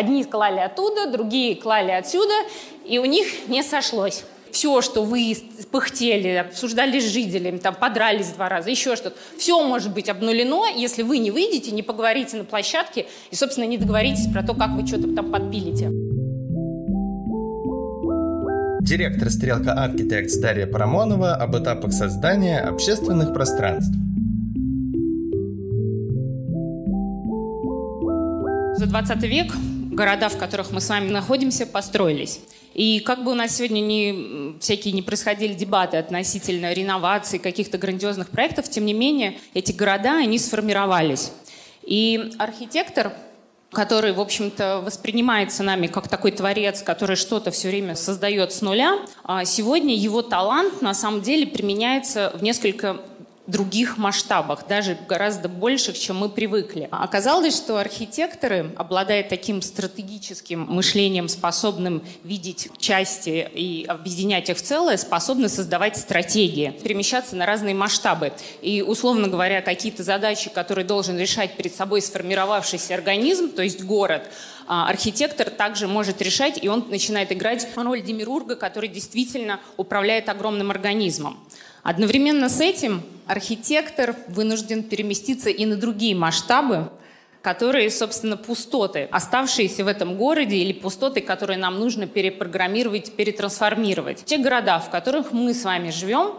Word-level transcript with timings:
Одни 0.00 0.24
клали 0.24 0.60
оттуда, 0.60 1.10
другие 1.10 1.54
клали 1.54 1.90
отсюда, 1.90 2.32
и 2.86 2.98
у 2.98 3.04
них 3.04 3.48
не 3.48 3.62
сошлось 3.62 4.24
все, 4.50 4.80
что 4.80 5.02
вы 5.02 5.36
пыхтели, 5.70 6.36
обсуждали 6.36 6.98
с 6.98 7.04
жителями, 7.04 7.58
там, 7.58 7.74
подрались 7.74 8.28
два 8.28 8.48
раза, 8.48 8.70
еще 8.70 8.96
что-то, 8.96 9.16
все 9.36 9.62
может 9.62 9.92
быть 9.92 10.08
обнулено, 10.08 10.66
если 10.74 11.02
вы 11.02 11.18
не 11.18 11.30
выйдете, 11.30 11.70
не 11.72 11.82
поговорите 11.82 12.38
на 12.38 12.44
площадке 12.44 13.08
и, 13.30 13.36
собственно, 13.36 13.66
не 13.66 13.76
договоритесь 13.76 14.26
про 14.32 14.42
то, 14.42 14.54
как 14.54 14.70
вы 14.70 14.86
что-то 14.86 15.14
там 15.14 15.30
подпилите. 15.30 15.90
Директор 18.80 19.28
«Стрелка 19.28 19.74
Архитектс» 19.74 20.38
Дарья 20.38 20.66
Парамонова 20.66 21.34
об 21.34 21.58
этапах 21.58 21.92
создания 21.92 22.58
общественных 22.60 23.34
пространств. 23.34 23.94
За 28.78 28.86
20 28.86 29.22
век 29.24 29.52
города, 30.00 30.30
в 30.30 30.38
которых 30.38 30.70
мы 30.70 30.80
с 30.80 30.88
вами 30.88 31.10
находимся, 31.10 31.66
построились. 31.66 32.40
И 32.72 33.00
как 33.00 33.22
бы 33.22 33.32
у 33.32 33.34
нас 33.34 33.56
сегодня 33.56 33.80
не, 33.80 34.58
всякие 34.58 34.94
не 34.94 35.02
происходили 35.02 35.52
дебаты 35.52 35.98
относительно 35.98 36.72
реновации 36.72 37.36
каких-то 37.36 37.76
грандиозных 37.76 38.30
проектов, 38.30 38.70
тем 38.70 38.86
не 38.86 38.94
менее 38.94 39.38
эти 39.52 39.72
города, 39.72 40.16
они 40.16 40.38
сформировались. 40.38 41.32
И 41.82 42.32
архитектор, 42.38 43.12
который, 43.72 44.12
в 44.12 44.20
общем-то, 44.20 44.80
воспринимается 44.82 45.62
нами 45.62 45.86
как 45.86 46.08
такой 46.08 46.32
творец, 46.32 46.82
который 46.82 47.16
что-то 47.16 47.50
все 47.50 47.68
время 47.68 47.94
создает 47.94 48.54
с 48.54 48.62
нуля, 48.62 49.00
а 49.22 49.44
сегодня 49.44 49.94
его 49.94 50.22
талант 50.22 50.80
на 50.80 50.94
самом 50.94 51.20
деле 51.20 51.46
применяется 51.46 52.32
в 52.34 52.42
несколько 52.42 53.02
других 53.50 53.98
масштабах, 53.98 54.66
даже 54.66 54.96
гораздо 55.08 55.48
больших, 55.48 55.98
чем 55.98 56.18
мы 56.18 56.28
привыкли. 56.28 56.88
Оказалось, 56.90 57.56
что 57.56 57.78
архитекторы, 57.78 58.72
обладая 58.76 59.22
таким 59.22 59.62
стратегическим 59.62 60.60
мышлением, 60.60 61.28
способным 61.28 62.02
видеть 62.24 62.68
части 62.78 63.48
и 63.52 63.84
объединять 63.86 64.48
их 64.48 64.56
в 64.56 64.62
целое, 64.62 64.96
способны 64.96 65.48
создавать 65.48 65.96
стратегии, 65.96 66.70
перемещаться 66.82 67.36
на 67.36 67.46
разные 67.46 67.74
масштабы. 67.74 68.32
И, 68.62 68.82
условно 68.82 69.28
говоря, 69.28 69.62
какие-то 69.62 70.02
задачи, 70.02 70.50
которые 70.50 70.84
должен 70.84 71.18
решать 71.18 71.56
перед 71.56 71.74
собой 71.74 72.02
сформировавшийся 72.02 72.94
организм, 72.94 73.50
то 73.50 73.62
есть 73.62 73.82
город, 73.82 74.30
а, 74.66 74.88
архитектор 74.88 75.50
также 75.50 75.88
может 75.88 76.22
решать, 76.22 76.62
и 76.62 76.68
он 76.68 76.86
начинает 76.90 77.32
играть 77.32 77.66
роль 77.74 78.02
демирурга, 78.02 78.54
который 78.54 78.88
действительно 78.88 79.58
управляет 79.76 80.28
огромным 80.28 80.70
организмом. 80.70 81.38
Одновременно 81.82 82.48
с 82.48 82.60
этим 82.60 83.02
архитектор 83.30 84.16
вынужден 84.26 84.82
переместиться 84.82 85.50
и 85.50 85.64
на 85.64 85.76
другие 85.76 86.16
масштабы, 86.16 86.90
которые, 87.42 87.88
собственно, 87.90 88.36
пустоты, 88.36 89.08
оставшиеся 89.12 89.84
в 89.84 89.86
этом 89.86 90.16
городе 90.16 90.56
или 90.56 90.72
пустоты, 90.72 91.20
которые 91.20 91.56
нам 91.56 91.78
нужно 91.78 92.08
перепрограммировать, 92.08 93.12
перетрансформировать. 93.12 94.24
Те 94.24 94.38
города, 94.38 94.80
в 94.80 94.90
которых 94.90 95.32
мы 95.32 95.54
с 95.54 95.64
вами 95.64 95.90
живем, 95.90 96.34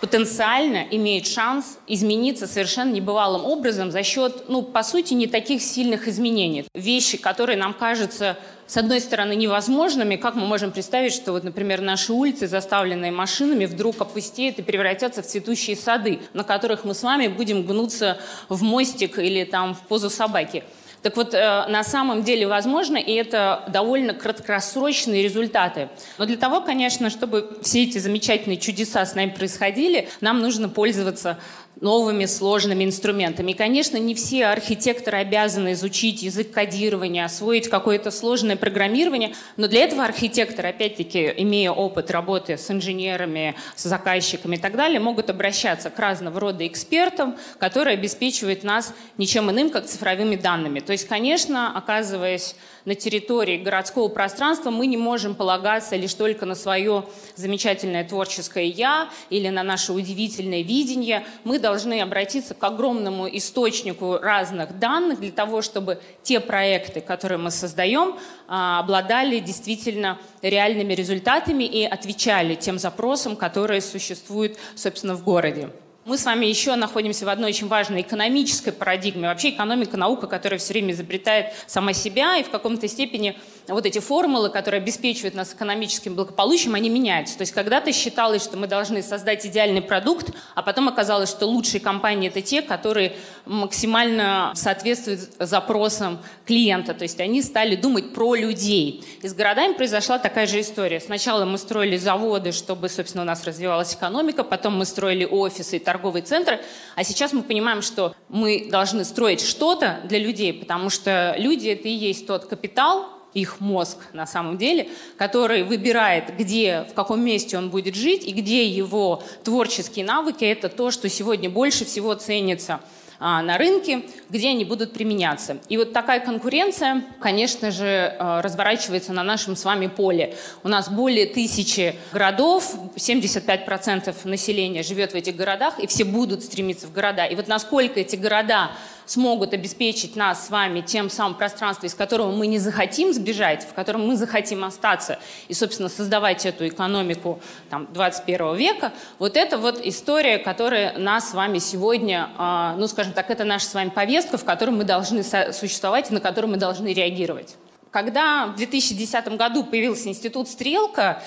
потенциально 0.00 0.86
имеют 0.90 1.26
шанс 1.28 1.78
измениться 1.86 2.46
совершенно 2.46 2.92
небывалым 2.92 3.44
образом 3.44 3.90
за 3.90 4.02
счет, 4.02 4.48
ну, 4.48 4.62
по 4.62 4.82
сути, 4.82 5.12
не 5.12 5.26
таких 5.26 5.60
сильных 5.60 6.08
изменений. 6.08 6.64
Вещи, 6.74 7.18
которые 7.18 7.58
нам 7.58 7.74
кажутся 7.74 8.38
с 8.72 8.76
одной 8.78 9.02
стороны, 9.02 9.34
невозможными, 9.34 10.16
как 10.16 10.34
мы 10.34 10.46
можем 10.46 10.72
представить, 10.72 11.12
что, 11.12 11.32
вот, 11.32 11.44
например, 11.44 11.82
наши 11.82 12.10
улицы, 12.10 12.46
заставленные 12.46 13.12
машинами, 13.12 13.66
вдруг 13.66 14.00
опустеют 14.00 14.58
и 14.58 14.62
превратятся 14.62 15.20
в 15.20 15.26
цветущие 15.26 15.76
сады, 15.76 16.20
на 16.32 16.42
которых 16.42 16.84
мы 16.84 16.94
с 16.94 17.02
вами 17.02 17.28
будем 17.28 17.66
гнуться 17.66 18.16
в 18.48 18.62
мостик 18.62 19.18
или 19.18 19.44
там 19.44 19.74
в 19.74 19.80
позу 19.80 20.08
собаки. 20.08 20.64
Так 21.02 21.16
вот, 21.16 21.34
э, 21.34 21.66
на 21.68 21.82
самом 21.82 22.22
деле 22.22 22.46
возможно, 22.46 22.96
и 22.96 23.12
это 23.12 23.64
довольно 23.68 24.14
краткосрочные 24.14 25.22
результаты. 25.22 25.88
Но 26.16 26.26
для 26.26 26.36
того, 26.36 26.60
конечно, 26.60 27.10
чтобы 27.10 27.58
все 27.60 27.82
эти 27.82 27.98
замечательные 27.98 28.56
чудеса 28.56 29.04
с 29.04 29.14
нами 29.14 29.30
происходили, 29.30 30.08
нам 30.20 30.40
нужно 30.40 30.68
пользоваться 30.68 31.38
новыми 31.80 32.26
сложными 32.26 32.84
инструментами. 32.84 33.52
И, 33.52 33.54
конечно, 33.54 33.96
не 33.96 34.14
все 34.14 34.46
архитекторы 34.46 35.18
обязаны 35.18 35.72
изучить 35.72 36.22
язык 36.22 36.52
кодирования, 36.52 37.24
освоить 37.24 37.68
какое-то 37.68 38.10
сложное 38.10 38.56
программирование, 38.56 39.34
но 39.56 39.68
для 39.68 39.84
этого 39.84 40.04
архитекторы, 40.04 40.68
опять-таки, 40.68 41.32
имея 41.38 41.72
опыт 41.72 42.10
работы 42.10 42.56
с 42.56 42.70
инженерами, 42.70 43.56
с 43.74 43.82
заказчиками 43.84 44.56
и 44.56 44.58
так 44.58 44.76
далее, 44.76 45.00
могут 45.00 45.30
обращаться 45.30 45.90
к 45.90 45.98
разного 45.98 46.38
рода 46.38 46.66
экспертам, 46.66 47.36
которые 47.58 47.94
обеспечивают 47.94 48.62
нас 48.62 48.94
ничем 49.18 49.50
иным, 49.50 49.70
как 49.70 49.86
цифровыми 49.86 50.36
данными. 50.36 50.80
То 50.80 50.92
есть, 50.92 51.08
конечно, 51.08 51.76
оказываясь 51.76 52.54
на 52.84 52.94
территории 52.94 53.58
городского 53.58 54.08
пространства, 54.08 54.70
мы 54.70 54.86
не 54.86 54.96
можем 54.96 55.34
полагаться 55.34 55.96
лишь 55.96 56.14
только 56.14 56.46
на 56.46 56.54
свое 56.54 57.04
замечательное 57.36 58.04
творческое 58.04 58.66
«я» 58.66 59.08
или 59.30 59.48
на 59.48 59.62
наше 59.62 59.92
удивительное 59.92 60.62
видение. 60.62 61.24
Мы 61.44 61.58
должны 61.58 62.00
обратиться 62.00 62.54
к 62.54 62.64
огромному 62.64 63.28
источнику 63.28 64.18
разных 64.18 64.78
данных 64.78 65.20
для 65.20 65.32
того, 65.32 65.62
чтобы 65.62 66.00
те 66.22 66.40
проекты, 66.40 67.00
которые 67.00 67.38
мы 67.38 67.50
создаем, 67.50 68.18
а, 68.48 68.80
обладали 68.80 69.38
действительно 69.38 70.18
реальными 70.42 70.94
результатами 70.94 71.64
и 71.64 71.84
отвечали 71.84 72.54
тем 72.54 72.78
запросам, 72.78 73.36
которые 73.36 73.80
существуют, 73.80 74.58
собственно, 74.74 75.14
в 75.14 75.22
городе. 75.22 75.70
Мы 76.04 76.18
с 76.18 76.24
вами 76.24 76.46
еще 76.46 76.74
находимся 76.74 77.24
в 77.26 77.28
одной 77.28 77.50
очень 77.50 77.68
важной 77.68 78.00
экономической 78.00 78.72
парадигме. 78.72 79.28
Вообще 79.28 79.50
экономика– 79.50 79.96
наука, 79.98 80.26
которая 80.26 80.58
все 80.58 80.72
время 80.72 80.90
изобретает 80.94 81.54
сама 81.68 81.92
себя, 81.92 82.38
и 82.38 82.42
в 82.42 82.50
каком-то 82.50 82.88
степени 82.88 83.38
вот 83.68 83.86
эти 83.86 83.98
формулы, 83.98 84.50
которые 84.50 84.80
обеспечивают 84.80 85.34
нас 85.34 85.54
экономическим 85.54 86.14
благополучием, 86.14 86.74
они 86.74 86.90
меняются. 86.90 87.36
То 87.36 87.42
есть 87.42 87.52
когда-то 87.52 87.92
считалось, 87.92 88.42
что 88.42 88.56
мы 88.56 88.66
должны 88.66 89.02
создать 89.02 89.46
идеальный 89.46 89.82
продукт, 89.82 90.30
а 90.54 90.62
потом 90.62 90.88
оказалось, 90.88 91.30
что 91.30 91.46
лучшие 91.46 91.80
компании– 91.80 92.28
это 92.30 92.42
те, 92.42 92.62
которые 92.62 93.16
максимально 93.46 94.52
соответствуют 94.54 95.20
запросам 95.38 96.20
клиента. 96.46 96.94
То 96.94 97.02
есть 97.02 97.20
они 97.20 97.42
стали 97.42 97.76
думать 97.76 98.12
про 98.12 98.34
людей. 98.34 99.04
И 99.22 99.28
с 99.28 99.34
городами 99.34 99.74
произошла 99.74 100.18
такая 100.18 100.46
же 100.46 100.60
история. 100.60 101.00
Сначала 101.00 101.44
мы 101.44 101.58
строили 101.58 101.96
заводы, 101.96 102.52
чтобы, 102.52 102.88
собственно, 102.88 103.22
у 103.22 103.26
нас 103.26 103.44
развивалась 103.44 103.94
экономика, 103.94 104.44
потом 104.44 104.76
мы 104.76 104.84
строили 104.84 105.24
офисы 105.24 105.76
и 105.76 105.78
торговые 105.78 106.22
центры, 106.22 106.60
а 106.96 107.04
сейчас 107.04 107.32
мы 107.32 107.42
понимаем, 107.42 107.82
что 107.82 108.14
мы 108.28 108.68
должны 108.70 109.04
строить 109.04 109.40
что-то 109.40 110.00
для 110.04 110.18
людей, 110.18 110.52
потому 110.52 110.90
что 110.90 111.34
люди– 111.38 111.68
это 111.70 111.88
и 111.88 111.92
есть 111.92 112.26
тот 112.26 112.46
капитал, 112.46 113.21
их 113.34 113.60
мозг 113.60 113.98
на 114.12 114.26
самом 114.26 114.58
деле, 114.58 114.88
который 115.16 115.62
выбирает, 115.62 116.36
где, 116.36 116.86
в 116.90 116.94
каком 116.94 117.24
месте 117.24 117.56
он 117.58 117.70
будет 117.70 117.94
жить 117.94 118.26
и 118.26 118.32
где 118.32 118.66
его 118.66 119.22
творческие 119.44 120.04
навыки. 120.04 120.44
Это 120.44 120.68
то, 120.68 120.90
что 120.90 121.08
сегодня 121.08 121.48
больше 121.48 121.84
всего 121.84 122.14
ценится 122.14 122.80
а, 123.24 123.40
на 123.40 123.56
рынке, 123.56 124.02
где 124.30 124.48
они 124.48 124.64
будут 124.64 124.92
применяться. 124.92 125.58
И 125.68 125.76
вот 125.76 125.92
такая 125.92 126.18
конкуренция, 126.18 127.04
конечно 127.20 127.70
же, 127.70 128.16
а, 128.18 128.42
разворачивается 128.42 129.12
на 129.12 129.22
нашем 129.22 129.54
с 129.54 129.64
вами 129.64 129.86
поле. 129.86 130.34
У 130.64 130.68
нас 130.68 130.90
более 130.90 131.26
тысячи 131.26 131.94
городов, 132.12 132.74
75% 132.96 134.24
населения 134.24 134.82
живет 134.82 135.12
в 135.12 135.14
этих 135.14 135.36
городах, 135.36 135.78
и 135.78 135.86
все 135.86 136.04
будут 136.04 136.42
стремиться 136.42 136.88
в 136.88 136.92
города. 136.92 137.24
И 137.24 137.36
вот 137.36 137.46
насколько 137.46 138.00
эти 138.00 138.16
города 138.16 138.72
смогут 139.06 139.54
обеспечить 139.54 140.16
нас 140.16 140.46
с 140.46 140.50
вами 140.50 140.80
тем 140.80 141.10
самым 141.10 141.36
пространством, 141.36 141.88
из 141.88 141.94
которого 141.94 142.30
мы 142.30 142.46
не 142.46 142.58
захотим 142.58 143.12
сбежать, 143.12 143.64
в 143.64 143.74
котором 143.74 144.06
мы 144.06 144.16
захотим 144.16 144.64
остаться 144.64 145.18
и, 145.48 145.54
собственно, 145.54 145.88
создавать 145.88 146.46
эту 146.46 146.66
экономику 146.68 147.40
там, 147.70 147.88
21 147.92 148.56
века, 148.56 148.92
вот 149.18 149.36
это 149.36 149.58
вот 149.58 149.80
история, 149.84 150.38
которая 150.38 150.98
нас 150.98 151.30
с 151.30 151.34
вами 151.34 151.58
сегодня, 151.58 152.30
э, 152.38 152.74
ну, 152.76 152.86
скажем 152.86 153.12
так, 153.12 153.30
это 153.30 153.44
наша 153.44 153.66
с 153.66 153.74
вами 153.74 153.90
повестка, 153.90 154.38
в 154.38 154.44
которой 154.44 154.70
мы 154.70 154.84
должны 154.84 155.22
существовать 155.52 156.10
и 156.10 156.14
на 156.14 156.20
которую 156.20 156.50
мы 156.52 156.56
должны 156.56 156.92
реагировать. 156.92 157.56
Когда 157.90 158.46
в 158.46 158.56
2010 158.56 159.36
году 159.36 159.64
появился 159.64 160.08
институт 160.08 160.48
«Стрелка», 160.48 161.22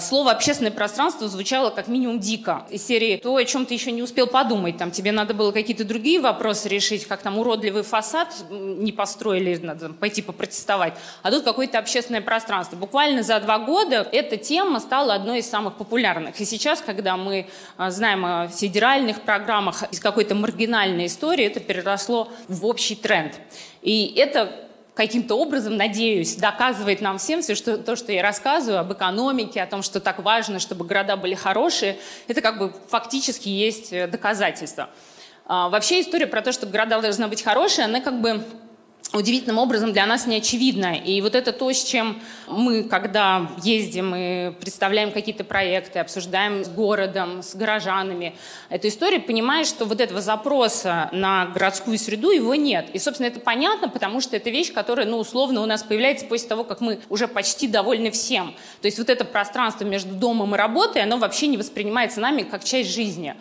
слово 0.00 0.32
«общественное 0.32 0.70
пространство» 0.70 1.28
звучало 1.28 1.70
как 1.70 1.88
минимум 1.88 2.18
дико. 2.18 2.66
Из 2.68 2.86
серии 2.86 3.16
«то, 3.16 3.36
о 3.36 3.44
чем 3.44 3.64
ты 3.64 3.74
еще 3.74 3.92
не 3.92 4.02
успел 4.02 4.26
подумать». 4.26 4.76
Там 4.76 4.90
тебе 4.90 5.12
надо 5.12 5.34
было 5.34 5.52
какие-то 5.52 5.84
другие 5.84 6.20
вопросы 6.20 6.68
решить, 6.68 7.06
как 7.06 7.22
там 7.22 7.38
уродливый 7.38 7.82
фасад 7.82 8.28
не 8.50 8.92
построили, 8.92 9.56
надо 9.56 9.90
пойти 9.90 10.20
попротестовать. 10.22 10.94
А 11.22 11.30
тут 11.30 11.44
какое-то 11.44 11.78
общественное 11.78 12.20
пространство. 12.20 12.76
Буквально 12.76 13.22
за 13.22 13.40
два 13.40 13.58
года 13.58 14.06
эта 14.12 14.36
тема 14.36 14.80
стала 14.80 15.14
одной 15.14 15.38
из 15.38 15.48
самых 15.48 15.76
популярных. 15.76 16.40
И 16.40 16.44
сейчас, 16.44 16.82
когда 16.82 17.16
мы 17.16 17.46
э, 17.78 17.90
знаем 17.90 18.24
о 18.24 18.48
федеральных 18.48 19.22
программах 19.22 19.84
из 19.90 20.00
какой-то 20.00 20.34
маргинальной 20.34 21.06
истории, 21.06 21.46
это 21.46 21.60
переросло 21.60 22.28
в 22.48 22.66
общий 22.66 22.94
тренд. 22.94 23.34
И 23.82 24.14
это 24.16 24.68
каким-то 24.94 25.36
образом, 25.36 25.76
надеюсь, 25.76 26.36
доказывает 26.36 27.00
нам 27.00 27.18
всем 27.18 27.42
все, 27.42 27.54
что 27.54 27.78
то, 27.78 27.96
что 27.96 28.12
я 28.12 28.22
рассказываю 28.22 28.80
об 28.80 28.92
экономике, 28.92 29.62
о 29.62 29.66
том, 29.66 29.82
что 29.82 30.00
так 30.00 30.18
важно, 30.18 30.58
чтобы 30.58 30.84
города 30.84 31.16
были 31.16 31.34
хорошие, 31.34 31.96
это 32.28 32.40
как 32.40 32.58
бы 32.58 32.74
фактически 32.88 33.48
есть 33.48 33.92
э, 33.92 34.06
доказательство. 34.06 34.90
А, 35.46 35.68
вообще 35.68 36.00
история 36.00 36.26
про 36.26 36.42
то, 36.42 36.52
что 36.52 36.66
города 36.66 37.00
должны 37.00 37.26
быть 37.28 37.42
хорошие, 37.42 37.86
она 37.86 38.00
как 38.00 38.20
бы 38.20 38.44
удивительным 39.12 39.58
образом 39.58 39.92
для 39.92 40.06
нас 40.06 40.26
не 40.26 40.36
очевидно. 40.36 40.96
И 40.96 41.20
вот 41.20 41.34
это 41.34 41.52
то, 41.52 41.70
с 41.70 41.82
чем 41.84 42.20
мы, 42.48 42.84
когда 42.84 43.50
ездим 43.62 44.14
и 44.14 44.50
представляем 44.52 45.12
какие-то 45.12 45.44
проекты, 45.44 45.98
обсуждаем 45.98 46.64
с 46.64 46.68
городом, 46.68 47.42
с 47.42 47.54
горожанами 47.54 48.34
эту 48.68 48.88
историю, 48.88 49.22
понимаешь, 49.22 49.66
что 49.66 49.84
вот 49.84 50.00
этого 50.00 50.20
запроса 50.20 51.10
на 51.12 51.46
городскую 51.46 51.98
среду 51.98 52.30
его 52.30 52.54
нет. 52.54 52.88
И, 52.92 52.98
собственно, 52.98 53.26
это 53.26 53.40
понятно, 53.40 53.88
потому 53.88 54.20
что 54.20 54.36
это 54.36 54.50
вещь, 54.50 54.72
которая, 54.72 55.06
ну, 55.06 55.18
условно, 55.18 55.62
у 55.62 55.66
нас 55.66 55.82
появляется 55.82 56.26
после 56.26 56.48
того, 56.48 56.64
как 56.64 56.80
мы 56.80 57.00
уже 57.08 57.28
почти 57.28 57.68
довольны 57.68 58.10
всем. 58.10 58.54
То 58.80 58.86
есть 58.86 58.98
вот 58.98 59.10
это 59.10 59.24
пространство 59.24 59.84
между 59.84 60.14
домом 60.14 60.54
и 60.54 60.58
работой, 60.58 61.02
оно 61.02 61.18
вообще 61.18 61.46
не 61.46 61.56
воспринимается 61.56 62.20
нами 62.20 62.42
как 62.42 62.64
часть 62.64 62.94
жизни. 62.94 63.34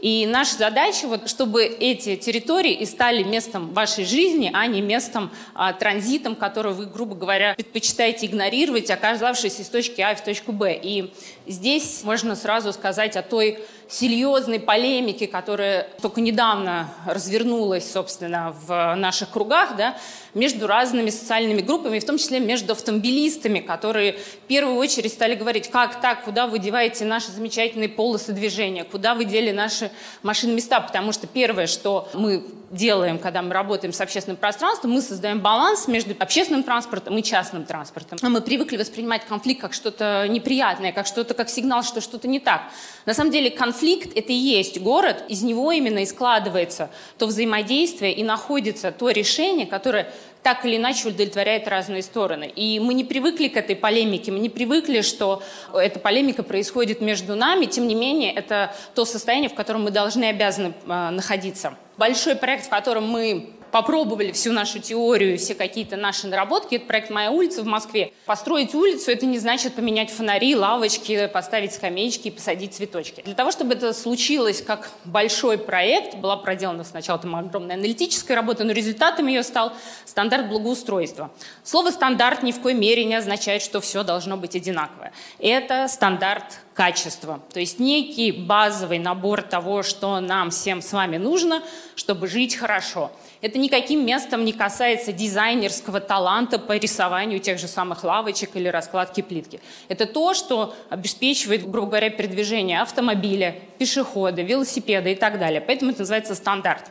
И 0.00 0.26
наша 0.26 0.56
задача, 0.56 1.06
вот, 1.06 1.28
чтобы 1.28 1.64
эти 1.64 2.16
территории 2.16 2.72
и 2.72 2.84
стали 2.84 3.22
местом 3.22 3.72
вашей 3.72 4.04
жизни, 4.04 4.50
а 4.52 4.66
не 4.66 4.82
местом 4.82 5.30
а, 5.54 5.72
транзитом, 5.72 6.36
который 6.36 6.72
вы, 6.74 6.86
грубо 6.86 7.14
говоря, 7.14 7.54
предпочитаете 7.54 8.26
игнорировать, 8.26 8.90
оказавшись 8.90 9.58
из 9.58 9.68
точки 9.68 10.00
А 10.02 10.14
в 10.14 10.22
точку 10.22 10.52
Б. 10.52 10.78
И 10.80 11.12
здесь 11.46 12.02
можно 12.04 12.36
сразу 12.36 12.72
сказать 12.72 13.16
о 13.16 13.22
той 13.22 13.58
серьезной 13.88 14.58
полемике, 14.58 15.26
которая 15.26 15.88
только 16.02 16.20
недавно 16.20 16.88
развернулась, 17.06 17.90
собственно, 17.90 18.54
в 18.66 18.94
наших 18.96 19.30
кругах, 19.30 19.76
да, 19.76 19.96
между 20.34 20.66
разными 20.66 21.10
социальными 21.10 21.60
группами, 21.60 21.98
в 21.98 22.04
том 22.04 22.18
числе 22.18 22.40
между 22.40 22.72
автомобилистами, 22.72 23.60
которые 23.60 24.14
в 24.14 24.46
первую 24.48 24.76
очередь 24.76 25.12
стали 25.12 25.34
говорить, 25.34 25.70
как 25.70 26.00
так, 26.00 26.24
куда 26.24 26.46
вы 26.46 26.58
деваете 26.58 27.04
наши 27.04 27.30
замечательные 27.30 27.88
полосы 27.88 28.32
движения, 28.32 28.84
куда 28.84 29.14
вы 29.14 29.24
дели 29.24 29.52
наши 29.52 29.90
машины 30.22 30.52
места, 30.54 30.80
потому 30.80 31.12
что 31.12 31.26
первое, 31.26 31.66
что 31.68 32.08
мы 32.12 32.44
делаем, 32.70 33.18
когда 33.18 33.42
мы 33.42 33.54
работаем 33.54 33.92
с 33.92 34.00
общественным 34.00 34.36
пространством, 34.36 34.90
мы 34.90 35.00
создаем 35.00 35.38
баланс 35.40 35.86
между 35.86 36.14
общественным 36.18 36.64
транспортом 36.64 37.16
и 37.16 37.22
частным 37.22 37.64
транспортом. 37.64 38.18
Мы 38.22 38.40
привыкли 38.40 38.76
воспринимать 38.76 39.24
конфликт 39.26 39.60
как 39.60 39.72
что-то 39.72 40.26
неприятное, 40.28 40.90
как 40.92 41.06
что-то, 41.06 41.34
как 41.36 41.48
сигнал, 41.48 41.82
что 41.82 42.00
что-то 42.00 42.26
не 42.28 42.40
так. 42.40 42.62
На 43.04 43.14
самом 43.14 43.30
деле 43.30 43.50
конфликт— 43.50 44.10
это 44.16 44.32
и 44.32 44.36
есть 44.36 44.80
город, 44.80 45.24
из 45.28 45.42
него 45.42 45.70
именно 45.72 46.00
и 46.00 46.06
складывается 46.06 46.90
то 47.18 47.26
взаимодействие 47.26 48.12
и 48.12 48.24
находится 48.24 48.90
то 48.92 49.10
решение, 49.10 49.66
которое 49.66 50.12
так 50.42 50.64
или 50.64 50.76
иначе 50.76 51.08
удовлетворяет 51.08 51.66
разные 51.66 52.02
стороны. 52.02 52.44
И 52.54 52.78
мы 52.78 52.94
не 52.94 53.02
привыкли 53.02 53.48
к 53.48 53.56
этой 53.56 53.74
полемике, 53.74 54.30
мы 54.30 54.38
не 54.38 54.48
привыкли, 54.48 55.00
что 55.00 55.42
эта 55.74 55.98
полемика 55.98 56.44
происходит 56.44 57.00
между 57.00 57.34
нами, 57.34 57.66
тем 57.66 57.88
не 57.88 57.96
менее, 57.96 58.32
это 58.32 58.72
то 58.94 59.04
состояние, 59.04 59.50
в 59.50 59.54
котором 59.54 59.82
мы 59.82 59.90
должны 59.90 60.24
обязаны 60.24 60.72
э, 60.86 61.10
находиться. 61.10 61.76
Большой 61.96 62.36
проект, 62.36 62.66
в 62.66 62.68
котором 62.68 63.08
мы 63.08 63.55
попробовали 63.76 64.32
всю 64.32 64.52
нашу 64.52 64.78
теорию, 64.78 65.36
все 65.36 65.54
какие-то 65.54 65.96
наши 65.98 66.26
наработки. 66.26 66.76
Это 66.76 66.86
проект 66.86 67.10
«Моя 67.10 67.30
улица» 67.30 67.60
в 67.60 67.66
Москве. 67.66 68.10
Построить 68.24 68.74
улицу– 68.74 69.10
это 69.12 69.26
не 69.26 69.38
значит 69.38 69.74
поменять 69.74 70.10
фонари, 70.10 70.56
лавочки, 70.56 71.26
поставить 71.26 71.74
скамеечки 71.74 72.28
и 72.28 72.30
посадить 72.30 72.72
цветочки. 72.72 73.20
Для 73.20 73.34
того, 73.34 73.50
чтобы 73.50 73.74
это 73.74 73.92
случилось 73.92 74.62
как 74.62 74.90
большой 75.04 75.58
проект, 75.58 76.14
была 76.14 76.38
проделана 76.38 76.84
сначала 76.84 77.18
там 77.18 77.36
огромная 77.36 77.76
аналитическая 77.76 78.34
работа, 78.34 78.64
но 78.64 78.72
результатом 78.72 79.26
ее 79.26 79.42
стал 79.42 79.74
стандарт 80.06 80.48
благоустройства. 80.48 81.30
Слово 81.62 81.90
«стандарт» 81.90 82.42
ни 82.42 82.52
в 82.52 82.62
коей 82.62 82.78
мере 82.78 83.04
не 83.04 83.16
означает, 83.16 83.60
что 83.60 83.82
все 83.82 84.04
должно 84.04 84.38
быть 84.38 84.56
одинаковое. 84.56 85.12
Это 85.38 85.86
стандарт 85.88 86.60
качества. 86.76 87.40
То 87.52 87.58
есть 87.58 87.80
некий 87.80 88.30
базовый 88.30 88.98
набор 88.98 89.40
того, 89.40 89.82
что 89.82 90.20
нам 90.20 90.50
всем 90.50 90.82
с 90.82 90.92
вами 90.92 91.16
нужно, 91.16 91.62
чтобы 91.94 92.28
жить 92.28 92.54
хорошо. 92.54 93.10
Это 93.40 93.58
никаким 93.58 94.04
местом 94.04 94.44
не 94.44 94.52
касается 94.52 95.12
дизайнерского 95.12 96.00
таланта 96.00 96.58
по 96.58 96.76
рисованию 96.76 97.40
тех 97.40 97.58
же 97.58 97.66
самых 97.66 98.04
лавочек 98.04 98.50
или 98.54 98.68
раскладки 98.68 99.22
плитки. 99.22 99.60
Это 99.88 100.04
то, 100.04 100.34
что 100.34 100.74
обеспечивает, 100.90 101.68
грубо 101.68 101.88
говоря, 101.88 102.10
передвижение 102.10 102.82
автомобиля, 102.82 103.56
пешехода, 103.78 104.42
велосипеда 104.42 105.08
и 105.08 105.14
так 105.14 105.38
далее. 105.38 105.62
Поэтому 105.62 105.92
это 105.92 106.00
называется 106.00 106.34
стандарт. 106.34 106.90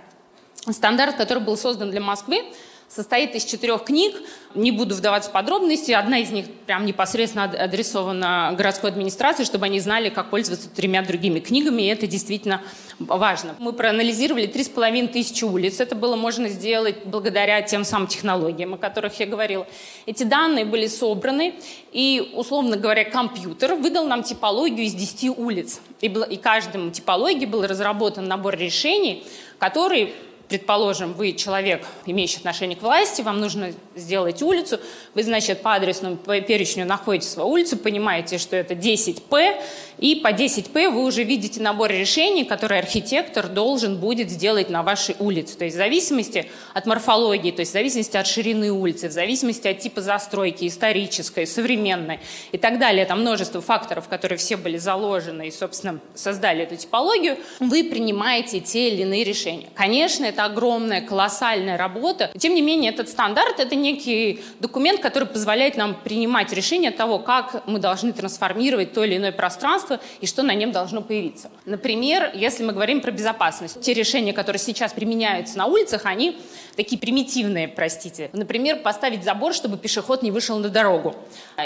Стандарт, 0.67 1.15
который 1.15 1.43
был 1.43 1.57
создан 1.57 1.91
для 1.91 2.01
Москвы, 2.01 2.43
состоит 2.87 3.35
из 3.35 3.43
четырех 3.43 3.83
книг. 3.83 4.15
Не 4.53 4.71
буду 4.71 4.95
вдаваться 4.95 5.29
в 5.29 5.33
подробности. 5.33 5.91
Одна 5.91 6.19
из 6.19 6.29
них 6.29 6.45
прям 6.65 6.85
непосредственно 6.85 7.43
адресована 7.45 8.53
городской 8.57 8.89
администрации, 8.89 9.43
чтобы 9.43 9.65
они 9.65 9.79
знали, 9.79 10.09
как 10.09 10.29
пользоваться 10.29 10.69
тремя 10.69 11.01
другими 11.01 11.39
книгами, 11.39 11.81
и 11.81 11.87
это 11.87 12.07
действительно 12.07 12.61
важно. 12.99 13.55
Мы 13.59 13.73
проанализировали 13.73 14.47
три 14.47 14.63
с 14.63 14.69
половиной 14.69 15.09
тысячи 15.09 15.43
улиц. 15.43 15.79
Это 15.79 15.95
было 15.95 16.15
можно 16.15 16.47
сделать 16.47 17.05
благодаря 17.05 17.61
тем 17.61 17.83
самым 17.83 18.07
технологиям, 18.07 18.73
о 18.75 18.77
которых 18.77 19.19
я 19.19 19.25
говорила. 19.25 19.67
Эти 20.05 20.23
данные 20.23 20.65
были 20.65 20.87
собраны, 20.87 21.55
и, 21.91 22.31
условно 22.33 22.77
говоря, 22.77 23.03
компьютер 23.03 23.75
выдал 23.75 24.07
нам 24.07 24.23
типологию 24.23 24.85
из 24.85 24.93
10 24.93 25.37
улиц. 25.37 25.81
И, 26.01 26.07
и 26.07 26.37
каждому 26.37 26.91
типологии 26.91 27.45
был 27.45 27.65
разработан 27.65 28.27
набор 28.27 28.55
решений, 28.57 29.25
которые 29.59 30.13
предположим, 30.47 31.13
вы 31.13 31.33
человек, 31.33 31.85
имеющий 32.05 32.37
отношение 32.37 32.77
к 32.77 32.81
власти, 32.81 33.21
вам 33.21 33.39
нужно 33.39 33.73
сделать 33.95 34.41
улицу, 34.41 34.79
вы, 35.13 35.23
значит, 35.23 35.61
по 35.61 35.73
адресному 35.73 36.17
перечню 36.17 36.85
находите 36.85 37.27
свою 37.27 37.49
улицу, 37.49 37.77
понимаете, 37.77 38.37
что 38.37 38.55
это 38.55 38.73
10П, 38.73 39.61
и 39.97 40.15
по 40.15 40.31
10П 40.31 40.89
вы 40.89 41.05
уже 41.05 41.23
видите 41.23 41.61
набор 41.61 41.89
решений, 41.89 42.43
которые 42.43 42.79
архитектор 42.79 43.47
должен 43.47 43.97
будет 43.97 44.29
сделать 44.29 44.69
на 44.69 44.83
вашей 44.83 45.15
улице. 45.19 45.57
То 45.57 45.65
есть 45.65 45.75
в 45.75 45.79
зависимости 45.79 46.49
от 46.73 46.85
морфологии, 46.85 47.51
то 47.51 47.61
есть 47.61 47.71
в 47.71 47.73
зависимости 47.73 48.17
от 48.17 48.27
ширины 48.27 48.71
улицы, 48.71 49.07
в 49.09 49.11
зависимости 49.11 49.67
от 49.67 49.79
типа 49.79 50.01
застройки, 50.01 50.67
исторической, 50.67 51.47
современной 51.47 52.19
и 52.51 52.57
так 52.57 52.79
далее, 52.79 53.05
там 53.05 53.21
множество 53.21 53.61
факторов, 53.61 54.07
которые 54.09 54.37
все 54.37 54.57
были 54.57 54.77
заложены 54.77 55.47
и, 55.47 55.51
собственно, 55.51 55.99
создали 56.13 56.63
эту 56.63 56.75
типологию, 56.75 57.37
вы 57.59 57.85
принимаете 57.85 58.59
те 58.59 58.89
или 58.89 59.03
иные 59.03 59.23
решения. 59.23 59.69
Конечно, 59.75 60.25
это 60.35 60.45
огромная, 60.45 61.01
колоссальная 61.01 61.77
работа. 61.77 62.29
Тем 62.37 62.53
не 62.53 62.61
менее, 62.61 62.91
этот 62.91 63.07
стандарт— 63.07 63.59
это 63.61 63.75
некий 63.75 64.41
документ, 64.59 64.99
который 64.99 65.27
позволяет 65.27 65.77
нам 65.77 65.95
принимать 65.95 66.51
решение 66.51 66.91
того, 66.91 67.19
как 67.19 67.65
мы 67.67 67.79
должны 67.79 68.11
трансформировать 68.11 68.91
то 68.93 69.03
или 69.05 69.15
иное 69.15 69.31
пространство 69.31 69.99
и 70.19 70.27
что 70.27 70.43
на 70.43 70.53
нем 70.53 70.73
должно 70.73 71.01
появиться. 71.01 71.49
Например, 71.65 72.31
если 72.33 72.63
мы 72.63 72.73
говорим 72.73 72.99
про 72.99 73.11
безопасность, 73.11 73.79
те 73.79 73.93
решения, 73.93 74.33
которые 74.33 74.59
сейчас 74.59 74.91
применяются 74.91 75.57
на 75.57 75.67
улицах, 75.67 76.01
они 76.05 76.37
такие 76.75 76.99
примитивные, 76.99 77.69
простите. 77.69 78.29
Например, 78.33 78.79
поставить 78.79 79.23
забор, 79.23 79.53
чтобы 79.53 79.77
пешеход 79.77 80.21
не 80.21 80.31
вышел 80.31 80.57
на 80.59 80.67
дорогу. 80.67 81.15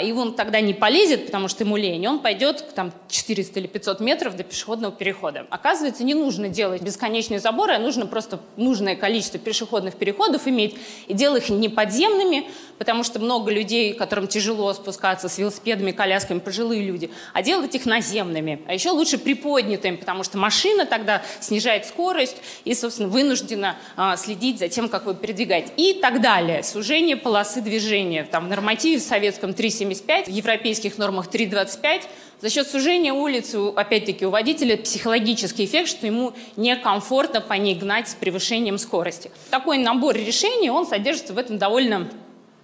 И 0.00 0.12
он 0.12 0.34
тогда 0.34 0.60
не 0.60 0.74
полезет, 0.74 1.26
потому 1.26 1.48
что 1.48 1.64
ему 1.64 1.76
лень, 1.76 2.06
он 2.06 2.20
пойдет 2.20 2.72
там 2.74 2.92
400 3.08 3.58
или 3.58 3.66
500 3.66 4.00
метров 4.00 4.36
до 4.36 4.44
пешеходного 4.44 4.94
перехода. 4.94 5.46
Оказывается, 5.50 6.04
не 6.04 6.14
нужно 6.14 6.48
делать 6.48 6.82
бесконечные 6.82 7.40
заборы, 7.40 7.74
а 7.74 7.80
нужно 7.80 8.06
просто 8.06 8.38
нужное 8.60 8.96
количество 8.96 9.38
пешеходных 9.38 9.96
переходов 9.96 10.46
иметь 10.46 10.76
и 11.08 11.14
делать 11.14 11.44
их 11.44 11.50
не 11.50 11.68
подземными, 11.68 12.48
потому 12.78 13.02
что 13.02 13.18
много 13.18 13.50
людей, 13.50 13.94
которым 13.94 14.26
тяжело 14.26 14.72
спускаться 14.72 15.28
с 15.28 15.38
велосипедами, 15.38 15.90
колясками, 15.90 16.38
пожилые 16.38 16.82
люди, 16.82 17.10
а 17.32 17.42
делать 17.42 17.74
их 17.74 17.86
наземными. 17.86 18.62
А 18.66 18.74
еще 18.74 18.90
лучше 18.90 19.18
приподнятыми, 19.18 19.96
потому 19.96 20.22
что 20.22 20.38
машина 20.38 20.86
тогда 20.86 21.22
снижает 21.40 21.86
скорость 21.86 22.36
и, 22.64 22.74
собственно, 22.74 23.08
вынуждена 23.08 23.76
а, 23.96 24.16
следить 24.16 24.58
за 24.58 24.68
тем, 24.68 24.88
как 24.88 25.06
вы 25.06 25.14
передвигаете. 25.14 25.72
И 25.76 25.94
так 25.94 26.20
далее. 26.20 26.62
Сужение 26.62 27.16
полосы 27.16 27.60
движения. 27.60 28.24
Там 28.24 28.46
в 28.46 28.48
нормативе 28.48 28.98
в 28.98 29.02
советском 29.02 29.50
3,75, 29.50 30.26
в 30.26 30.28
европейских 30.28 30.98
нормах 30.98 31.28
3,25 31.28 32.02
за 32.40 32.48
счет 32.48 32.68
сужения 32.68 33.12
улицы, 33.12 33.56
опять-таки, 33.76 34.24
у 34.24 34.30
водителя 34.30 34.76
психологический 34.76 35.66
эффект, 35.66 35.88
что 35.88 36.06
ему 36.06 36.32
некомфортно 36.56 37.40
по 37.40 37.54
ней 37.54 37.74
гнать 37.74 38.08
с 38.08 38.14
превышением 38.14 38.78
скорости. 38.78 39.30
Такой 39.50 39.78
набор 39.78 40.16
решений, 40.16 40.70
он 40.70 40.86
содержится 40.86 41.34
в 41.34 41.38
этом 41.38 41.58
довольно 41.58 42.08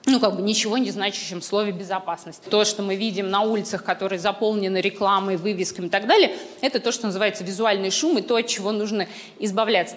ну, 0.08 0.20
как 0.20 0.36
бы 0.36 0.42
ничего 0.42 0.78
не 0.78 0.92
значащем 0.92 1.42
слове 1.42 1.72
безопасность. 1.72 2.40
То, 2.48 2.64
что 2.64 2.82
мы 2.82 2.94
видим 2.94 3.28
на 3.28 3.40
улицах, 3.40 3.82
которые 3.82 4.20
заполнены 4.20 4.80
рекламой, 4.80 5.36
вывесками 5.36 5.86
и 5.86 5.90
так 5.90 6.06
далее, 6.06 6.36
это 6.60 6.78
то, 6.78 6.92
что 6.92 7.06
называется 7.06 7.42
визуальный 7.42 7.90
шум 7.90 8.16
и 8.18 8.22
то, 8.22 8.36
от 8.36 8.46
чего 8.46 8.70
нужно 8.70 9.08
избавляться 9.40 9.96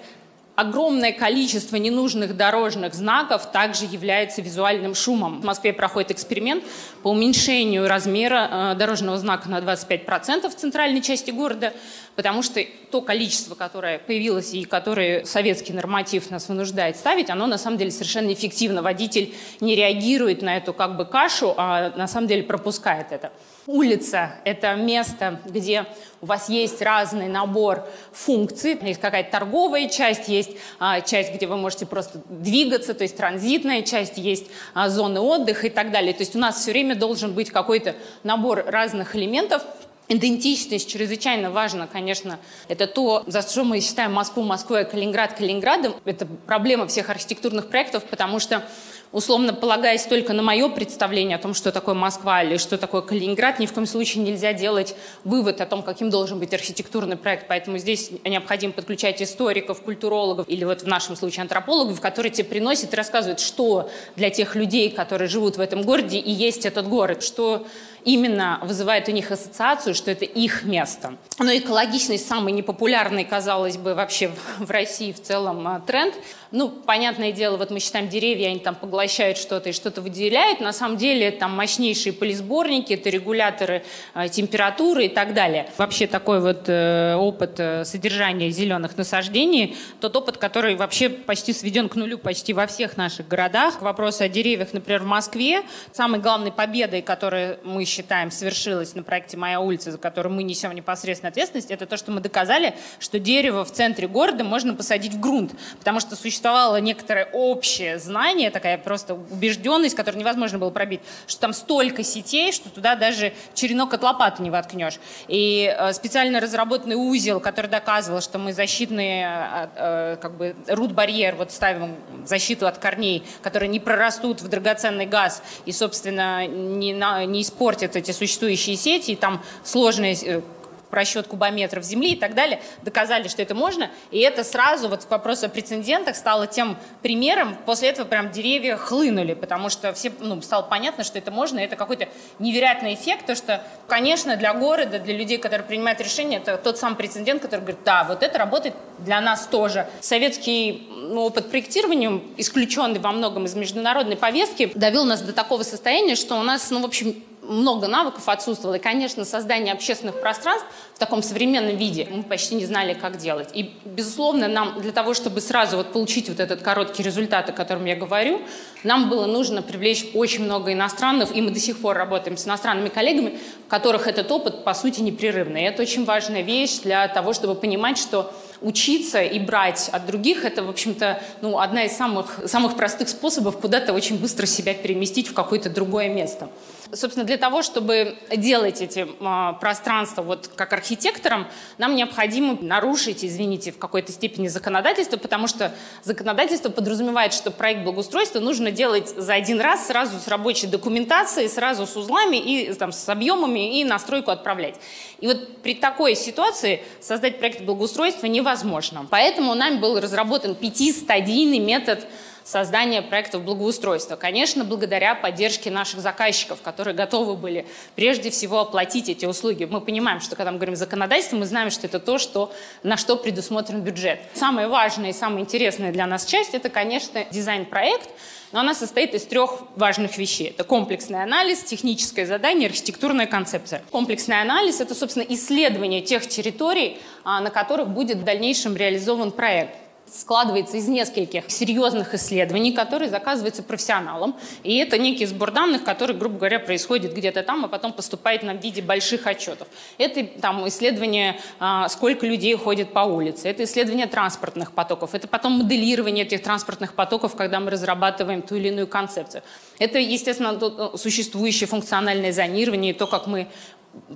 огромное 0.60 1.14
количество 1.14 1.78
ненужных 1.78 2.36
дорожных 2.36 2.94
знаков 2.94 3.50
также 3.50 3.86
является 3.86 4.42
визуальным 4.42 4.94
шумом. 4.94 5.40
В 5.40 5.46
Москве 5.46 5.72
проходит 5.72 6.12
эксперимент 6.12 6.66
по 7.02 7.12
уменьшению 7.12 7.88
размера 7.88 8.74
э, 8.74 8.76
дорожного 8.76 9.18
знака 9.18 9.48
на 9.48 9.60
25% 9.60 10.50
в 10.50 10.56
центральной 10.56 11.02
части 11.02 11.32
города, 11.32 11.74
потому 12.20 12.44
что 12.44 12.62
то 12.92 13.00
количество, 13.00 13.56
которое 13.56 13.98
появилось 13.98 14.54
и 14.54 14.66
которое 14.66 15.24
советский 15.24 15.72
норматив 15.72 16.30
нас 16.32 16.50
вынуждает 16.50 16.98
ставить, 16.98 17.30
оно 17.30 17.48
на 17.48 17.58
самом 17.58 17.78
деле 17.78 17.92
совершенно 17.92 18.34
эффективно. 18.34 18.82
Водитель 18.82 19.34
не 19.62 19.74
реагирует 19.74 20.42
на 20.42 20.58
эту 20.58 20.74
как 20.74 20.98
бы 20.98 21.06
кашу, 21.06 21.54
а 21.56 21.94
на 21.96 22.10
самом 22.10 22.28
деле 22.28 22.44
пропускает 22.44 23.14
это. 23.14 23.32
Улица– 23.68 24.34
это 24.44 24.76
место, 24.76 25.40
где 25.46 25.86
у 26.20 26.26
вас 26.26 26.50
есть 26.50 26.82
разный 26.82 27.30
набор 27.30 27.88
функций. 28.12 28.78
Есть 28.82 29.00
какая-то 29.00 29.32
торговая 29.32 29.88
часть, 29.88 30.28
есть 30.28 30.52
а, 30.78 31.00
часть, 31.00 31.34
где 31.34 31.48
вы 31.48 31.56
можете 31.56 31.86
просто 31.86 32.20
двигаться, 32.28 32.94
то 32.94 33.04
есть 33.04 33.16
транзитная 33.16 33.84
часть, 33.84 34.18
есть 34.18 34.48
а, 34.74 34.90
зоны 34.90 35.22
отдыха 35.22 35.68
и 35.68 35.70
так 35.70 35.92
далее. 35.92 36.12
То 36.12 36.24
есть 36.24 36.36
у 36.36 36.40
нас 36.40 36.60
все 36.60 36.72
время 36.72 36.96
должен 36.96 37.34
быть 37.34 37.50
какой-то 37.50 37.96
набор 38.24 38.66
разных 38.68 39.16
элементов, 39.16 39.64
Идентичность 40.12 40.90
чрезвычайно 40.90 41.52
важна, 41.52 41.86
конечно. 41.86 42.40
Это 42.68 42.88
то, 42.88 43.24
за 43.28 43.44
что 43.44 43.64
мы 43.64 43.80
считаем 43.80 44.12
Москву 44.12 44.42
Москвой, 44.42 44.82
а 44.82 44.86
Калининград 44.86 45.34
Калининградом. 45.34 45.94
Это 46.04 46.26
проблема 46.48 46.88
всех 46.88 47.12
архитектурных 47.12 47.70
проектов, 47.70 48.04
потому 48.06 48.40
что 48.40 48.64
условно 49.12 49.54
полагаясь 49.54 50.04
только 50.06 50.34
на 50.34 50.42
мое 50.42 50.68
представление 50.70 51.36
о 51.36 51.40
том, 51.40 51.54
что 51.54 51.72
такое 51.72 51.94
Москва 51.94 52.42
или 52.42 52.58
что 52.58 52.80
такое 52.80 53.02
Калининград, 53.02 53.60
ни 53.60 53.68
в 53.68 53.74
коем 53.74 53.86
случае 53.86 54.24
нельзя 54.24 54.52
делать 54.54 54.96
вывод 55.24 55.62
о 55.62 55.68
том, 55.68 55.84
каким 55.84 56.10
должен 56.10 56.40
быть 56.40 56.56
архитектурный 56.56 57.16
проект. 57.16 57.48
Поэтому 57.48 57.78
здесь 57.78 58.10
необходимо 58.26 58.74
подключать 58.74 59.22
историков, 59.22 59.80
культурологов 59.84 60.50
или 60.50 60.64
вот 60.64 60.82
в 60.82 60.88
нашем 60.88 61.16
случае 61.18 61.44
антропологов, 61.44 62.02
которые 62.02 62.32
тебе 62.32 62.46
приносят 62.46 62.94
и 62.94 62.96
рассказывают, 62.96 63.40
что 63.40 63.92
для 64.16 64.32
тех 64.32 64.56
людей, 64.56 64.90
которые 64.90 65.28
живут 65.28 65.58
в 65.58 65.62
этом 65.62 65.84
городе 65.84 66.18
и 66.18 66.32
есть 66.32 66.66
этот 66.66 66.88
город, 66.88 67.22
что 67.22 67.68
именно 68.06 68.60
вызывает 68.64 69.08
у 69.08 69.12
них 69.12 69.32
ассоциацию, 69.32 69.96
что 69.96 70.12
это 70.12 70.26
их 70.26 70.64
место. 70.64 71.16
Но 71.38 71.56
экологичность 71.56 72.28
самый 72.28 72.54
непопулярный, 72.54 73.26
казалось 73.26 73.78
бы, 73.78 73.96
вообще 73.96 74.32
в 74.60 74.70
России 74.70 75.12
в 75.12 75.22
целом 75.22 75.68
а, 75.68 75.80
тренд. 75.80 76.16
Ну, 76.52 76.70
понятное 76.70 77.32
дело, 77.32 77.58
вот 77.58 77.70
мы 77.70 77.80
считаем 77.80 78.10
деревья, 78.10 78.48
они 78.48 78.60
там 78.60 78.74
поглощают 78.74 79.38
что-то 79.38 79.70
и 79.70 79.72
что-то 79.72 80.02
выделяют. 80.02 80.60
На 80.62 80.74
самом 80.74 80.98
деле 80.98 81.30
там 81.30 81.56
мощнейшие 81.56 82.12
полисборники, 82.12 82.94
это 82.94 83.10
регуляторы 83.10 83.84
э, 84.16 84.30
температуры 84.30 85.06
и 85.06 85.10
так 85.10 85.36
далее. 85.36 85.70
Вообще 85.78 86.08
такой 86.08 86.40
вот 86.40 86.64
э, 86.68 87.16
опыт 87.16 87.60
э, 87.60 87.86
содержания 87.86 88.50
зеленых 88.50 88.98
насаждений, 88.98 89.78
тот 90.02 90.16
опыт, 90.16 90.38
который 90.38 90.76
вообще 90.76 91.10
почти 91.10 91.54
сведен 91.54 91.88
к 91.88 91.96
нулю 91.96 92.18
почти 92.18 92.54
во 92.54 92.66
всех 92.66 92.98
наших 92.98 93.28
городах. 93.28 93.82
Вопрос 93.82 94.20
о 94.22 94.28
деревьях, 94.28 94.74
например, 94.74 95.04
в 95.04 95.06
Москве. 95.06 95.62
Самой 95.92 96.20
главной 96.20 96.52
победой, 96.52 97.04
которую 97.04 97.60
мы 97.64 97.86
считаем 97.90 98.32
совершилась 98.32 98.96
на 98.96 99.04
проекте 99.04 99.36
«Моя 99.38 99.60
улица», 99.60 99.92
за 99.92 99.98
которую 99.98 100.34
мы 100.34 100.44
несем 100.44 100.72
непосредственную 100.74 101.32
ответственность, 101.32 101.72
это 101.72 101.86
то, 101.86 101.98
что 101.98 102.12
мы 102.12 102.22
доказали, 102.22 102.76
что 103.00 103.20
дерево 103.20 103.66
в 103.66 103.72
центре 103.72 104.08
города 104.08 104.44
можно 104.44 104.74
посадить 104.74 105.14
в 105.14 105.20
грунт, 105.20 105.52
потому 105.80 106.00
что 106.00 106.16
существовало 106.16 106.78
некоторое 106.80 107.26
общее 107.34 108.00
знание, 108.00 108.52
такая 108.52 108.78
просто 108.78 109.16
убежденность, 109.16 109.96
которую 109.96 110.20
невозможно 110.20 110.60
было 110.60 110.70
пробить, 110.70 111.02
что 111.28 111.42
там 111.42 111.54
столько 111.54 112.04
сетей, 112.04 112.52
что 112.52 112.70
туда 112.70 112.96
даже 112.96 113.34
черенок 113.54 113.94
от 113.94 114.04
лопаты 114.04 114.44
не 114.44 114.50
воткнешь. 114.50 115.00
И 115.28 115.74
э, 115.76 115.94
специально 115.94 116.40
разработанный 116.40 116.96
узел, 116.96 117.40
который 117.40 117.68
доказывал, 117.68 118.22
что 118.22 118.38
мы 118.38 118.54
защитные, 118.54 119.26
э, 119.26 119.68
э, 119.76 120.18
как 120.22 120.38
бы, 120.38 120.56
рут-барьер, 120.68 121.36
вот 121.36 121.52
ставим 121.52 121.96
защиту 122.26 122.68
от 122.68 122.78
корней, 122.78 123.24
которые 123.42 123.70
не 123.70 123.80
прорастут 123.80 124.42
в 124.42 124.48
драгоценный 124.48 125.06
газ 125.06 125.42
и, 125.66 125.72
собственно, 125.72 126.46
не, 126.48 126.94
на, 126.94 127.26
не 127.26 127.42
испортят 127.42 127.79
эти 127.84 128.12
существующие 128.12 128.76
сети, 128.76 129.12
и 129.12 129.16
там 129.16 129.44
сложные 129.64 130.44
просчет 130.90 131.28
кубометров 131.28 131.84
земли 131.84 132.14
и 132.14 132.16
так 132.16 132.34
далее, 132.34 132.62
доказали, 132.82 133.28
что 133.28 133.42
это 133.42 133.56
можно. 133.56 133.90
И 134.12 134.20
это 134.20 134.44
сразу, 134.44 134.90
вот 134.90 135.06
вопрос 135.10 135.44
о 135.44 135.50
прецедентах, 135.50 136.16
стало 136.16 136.48
тем 136.48 136.78
примером. 137.02 137.56
После 137.66 137.90
этого 137.90 138.08
прям 138.08 138.32
деревья 138.32 138.76
хлынули, 138.76 139.34
потому 139.34 139.70
что 139.70 139.94
все, 139.94 140.12
ну, 140.20 140.42
стало 140.42 140.64
понятно, 140.64 141.04
что 141.04 141.18
это 141.18 141.32
можно. 141.32 141.60
И 141.60 141.64
это 141.64 141.76
какой-то 141.76 142.10
невероятный 142.40 142.96
эффект, 142.96 143.28
то 143.28 143.36
что, 143.36 143.64
конечно, 143.88 144.36
для 144.36 144.54
города, 144.54 145.00
для 145.00 145.16
людей, 145.16 145.38
которые 145.38 145.66
принимают 145.66 146.02
решения, 146.02 146.38
это 146.38 146.58
тот 146.58 146.78
самый 146.78 146.96
прецедент, 146.96 147.42
который 147.42 147.62
говорит, 147.62 147.80
да, 147.86 148.04
вот 148.04 148.24
это 148.24 148.38
работает 148.38 148.76
для 149.00 149.22
нас 149.22 149.48
тоже. 149.48 149.88
Советский 150.02 150.88
ну, 150.90 151.22
опыт 151.22 151.50
проектирования, 151.50 152.22
исключенный 152.38 153.00
во 153.00 153.12
многом 153.12 153.46
из 153.46 153.56
международной 153.56 154.18
повестки, 154.18 154.72
довел 154.76 155.06
нас 155.06 155.22
до 155.22 155.34
такого 155.34 155.64
состояния, 155.64 156.16
что 156.16 156.36
у 156.36 156.44
нас, 156.44 156.70
ну, 156.72 156.82
в 156.82 156.86
общем, 156.86 157.24
много 157.50 157.88
навыков 157.88 158.24
отсутствовало. 158.28 158.76
И, 158.76 158.80
конечно, 158.80 159.26
создание 159.26 159.74
общественных 159.74 160.22
пространств 160.22 160.66
в 160.96 161.00
таком 161.00 161.24
современном 161.24 161.76
виде 161.76 162.08
мы 162.10 162.24
почти 162.24 162.56
не 162.56 162.66
знали, 162.66 162.94
как 162.94 163.18
делать. 163.18 163.50
И, 163.54 163.74
безусловно, 163.86 164.48
нам 164.48 164.80
для 164.80 164.92
того, 164.92 165.14
чтобы 165.14 165.42
сразу 165.42 165.78
вот 165.78 165.92
получить 165.92 166.30
вот 166.30 166.40
этот 166.40 166.62
короткий 166.62 167.04
результат, 167.04 167.50
о 167.50 167.52
котором 167.52 167.86
я 167.86 167.96
говорю, 167.96 168.42
нам 168.84 169.10
было 169.10 169.26
нужно 169.26 169.62
привлечь 169.62 170.06
очень 170.14 170.44
много 170.44 170.72
иностранных, 170.72 171.36
и 171.36 171.42
мы 171.42 171.52
до 171.52 171.60
сих 171.60 171.80
пор 171.82 171.98
работаем 171.98 172.38
с 172.38 172.46
иностранными 172.46 172.90
коллегами, 172.90 173.40
у 173.66 173.70
которых 173.70 174.08
этот 174.08 174.32
опыт, 174.32 174.64
по 174.64 174.74
сути, 174.74 175.02
непрерывный. 175.02 175.64
И 175.64 175.66
это 175.66 175.82
очень 175.82 176.06
важная 176.06 176.42
вещь 176.42 176.80
для 176.80 177.08
того, 177.08 177.34
чтобы 177.34 177.56
понимать, 177.56 177.98
что 177.98 178.32
учиться 178.62 179.22
и 179.22 179.40
брать 179.40 179.90
от 179.92 180.06
других, 180.06 180.44
это, 180.46 180.64
в 180.64 180.70
общем-то, 180.70 181.22
ну, 181.42 181.60
одна 181.60 181.86
из 181.86 181.96
самых, 181.96 182.40
самых 182.46 182.76
простых 182.76 183.10
способов 183.10 183.58
куда-то 183.58 183.94
очень 183.94 184.20
быстро 184.20 184.46
себя 184.46 184.74
переместить 184.74 185.30
в 185.30 185.34
какое-то 185.34 185.70
другое 185.70 186.10
место. 186.10 186.50
Собственно, 186.92 187.24
для 187.24 187.38
того, 187.38 187.62
чтобы 187.62 188.18
делать 188.36 188.82
эти 188.82 189.06
э, 189.08 189.60
пространства 189.60 190.24
вот 190.24 190.50
как 190.56 190.74
архитекторам, 190.74 191.48
нам 191.78 191.96
необходимо 191.96 192.58
нарушить, 192.62 193.24
извините, 193.24 193.72
в 193.72 193.78
какой-то 193.78 194.12
степени 194.12 194.48
законодательство, 194.48 195.18
потому 195.18 195.48
что 195.48 195.72
законодательство 196.04 196.70
подразумевает, 196.70 197.34
что 197.34 197.52
проект 197.52 197.84
благоустройства 197.84 198.40
нужно 198.40 198.72
делать 198.72 199.10
за 199.10 199.36
один 199.36 199.62
раз 199.62 199.86
сразу 199.86 200.18
с 200.20 200.28
рабочей 200.28 200.66
документацией, 200.66 201.48
сразу 201.48 201.86
с 201.86 201.96
узлами 201.96 202.38
и 202.38 202.74
там, 202.74 202.92
с 202.92 203.08
объемами 203.08 203.80
и 203.80 203.84
настройку 203.84 204.32
отправлять. 204.32 204.76
И 205.20 205.28
вот 205.28 205.62
при 205.62 205.76
такой 205.76 206.16
ситуации 206.16 206.82
создать 207.02 207.38
проект 207.38 207.62
благоустройства 207.62 208.26
невозможно. 208.26 209.06
Поэтому 209.12 209.54
нами 209.54 209.78
был 209.78 210.00
разработан 210.00 210.56
пятистадийный 210.56 211.60
метод 211.60 212.08
создания 212.44 213.02
проектов 213.02 213.44
благоустройства. 213.44 214.16
Конечно, 214.16 214.64
благодаря 214.64 215.16
поддержке 215.16 215.72
наших 215.72 216.00
заказчиков, 216.00 216.62
которые 216.62 216.96
готовы 216.96 217.36
были 217.36 217.66
прежде 217.96 218.30
всего 218.30 218.60
оплатить 218.60 219.10
эти 219.10 219.26
услуги. 219.26 219.66
Мы 219.66 219.82
понимаем, 219.82 220.22
что 220.22 220.36
когда 220.36 220.52
мы 220.52 220.58
говорим 220.58 220.76
законодательство, 220.76 221.38
мы 221.38 221.46
знаем, 221.46 221.72
что 221.72 221.88
это 221.88 222.00
то, 222.00 222.18
что, 222.18 222.52
на 222.84 222.98
что 222.98 223.16
предусмотрен 223.16 223.82
бюджет. 223.82 224.20
Самая 224.34 224.68
важная 224.68 225.12
и 225.12 225.14
самая 225.14 225.42
интересная 225.42 225.92
для 225.92 226.08
нас 226.08 226.26
часть– 226.26 226.54
это, 226.54 226.70
конечно, 226.70 227.26
дизайн-проект, 227.32 228.10
но 228.52 228.62
она 228.62 228.74
состоит 228.74 229.14
из 229.14 229.26
трех 229.26 229.62
важных 229.76 230.18
вещей. 230.18 230.48
Это 230.48 230.64
комплексный 230.64 231.22
анализ, 231.22 231.64
техническое 231.64 232.26
задание, 232.26 232.68
архитектурная 232.68 233.28
концепция. 233.28 233.84
Комплексный 233.92 234.42
анализ– 234.42 234.82
это, 234.82 234.96
собственно, 234.96 235.26
исследование 235.30 236.02
тех 236.02 236.28
территорий, 236.28 236.98
а, 237.24 237.42
на 237.42 237.52
которых 237.52 237.90
будет 237.90 238.18
в 238.18 238.24
дальнейшем 238.24 238.76
реализован 238.76 239.32
проект 239.32 239.76
складывается 240.14 240.78
из 240.78 240.88
нескольких 240.88 241.50
серьезных 241.50 242.14
исследований, 242.14 242.72
которые 242.72 243.10
заказываются 243.10 243.64
профессионалом. 243.64 244.36
И 244.64 244.78
это 244.78 244.98
некий 244.98 245.26
сбор 245.26 245.52
данных, 245.52 245.84
который, 245.84 246.16
грубо 246.16 246.38
говоря, 246.38 246.60
происходит 246.60 247.14
где-то 247.14 247.44
там, 247.44 247.66
а 247.66 247.68
потом 247.68 247.94
поступает 247.94 248.44
нам 248.44 248.60
в 248.60 248.64
виде 248.64 248.82
больших 248.82 249.28
отчетов. 249.28 249.68
Это 249.98 250.24
там, 250.24 250.68
исследование, 250.68 251.40
а, 251.60 251.88
сколько 251.90 252.26
людей 252.26 252.56
ходит 252.56 252.94
по 252.94 253.00
улице, 253.00 253.50
это 253.50 253.64
исследование 253.64 254.08
транспортных 254.08 254.72
потоков, 254.72 255.16
это 255.16 255.28
потом 255.28 255.54
моделирование 255.54 256.26
этих 256.26 256.44
транспортных 256.44 256.94
потоков, 256.94 257.36
когда 257.36 257.60
мы 257.60 257.72
разрабатываем 257.72 258.42
ту 258.42 258.56
или 258.56 258.70
иную 258.70 258.88
концепцию. 258.88 259.44
Это, 259.80 260.00
естественно, 260.00 260.58
э, 260.60 260.98
существующее 260.98 261.68
функциональное 261.68 262.32
зонирование, 262.32 262.94
то, 262.94 263.08
как 263.08 263.28
мы 263.28 263.48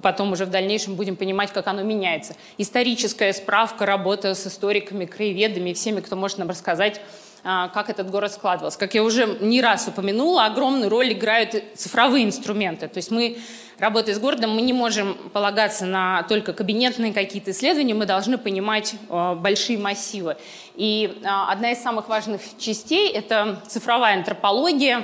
потом 0.02 0.32
уже 0.32 0.46
в 0.46 0.50
дальнейшем 0.50 0.96
будем 0.96 1.16
понимать, 1.16 1.52
как 1.52 1.68
оно 1.68 1.84
меняется. 1.84 2.36
Историческая 2.58 3.34
справка, 3.34 3.86
работа 3.86 4.36
с 4.36 4.48
историками, 4.48 5.06
краеведами, 5.06 5.74
всеми, 5.74 6.02
кто 6.02 6.16
может 6.16 6.38
нам 6.38 6.50
рассказать, 6.50 7.02
а, 7.44 7.68
как 7.70 7.90
этот 7.90 8.10
город 8.10 8.32
складывался. 8.32 8.80
Как 8.80 8.94
я 8.94 9.04
уже 9.04 9.38
не 9.42 9.62
раз 9.62 9.88
упомянула, 9.88 10.46
огромную 10.46 10.90
роль 10.90 11.12
играют 11.12 11.62
цифровые 11.76 12.26
инструменты. 12.26 12.88
То 12.88 12.98
есть 12.98 13.12
мы, 13.12 13.38
работая 13.80 14.16
с 14.16 14.20
городом, 14.20 14.56
мы 14.56 14.62
не 14.62 14.74
можем 14.74 15.16
полагаться 15.34 15.86
на 15.86 16.24
только 16.24 16.54
кабинетные 16.54 17.14
какие-то 17.14 17.52
исследования, 17.52 17.94
мы 17.94 18.06
должны 18.06 18.38
понимать 18.38 18.96
а, 19.10 19.36
большие 19.36 19.78
массивы. 19.78 20.38
И 20.76 21.22
а, 21.26 21.52
одна 21.52 21.72
из 21.72 21.82
самых 21.82 22.08
важных 22.08 22.42
частей– 22.58 23.12
это 23.14 23.62
цифровая 23.68 24.16
антропология, 24.16 25.04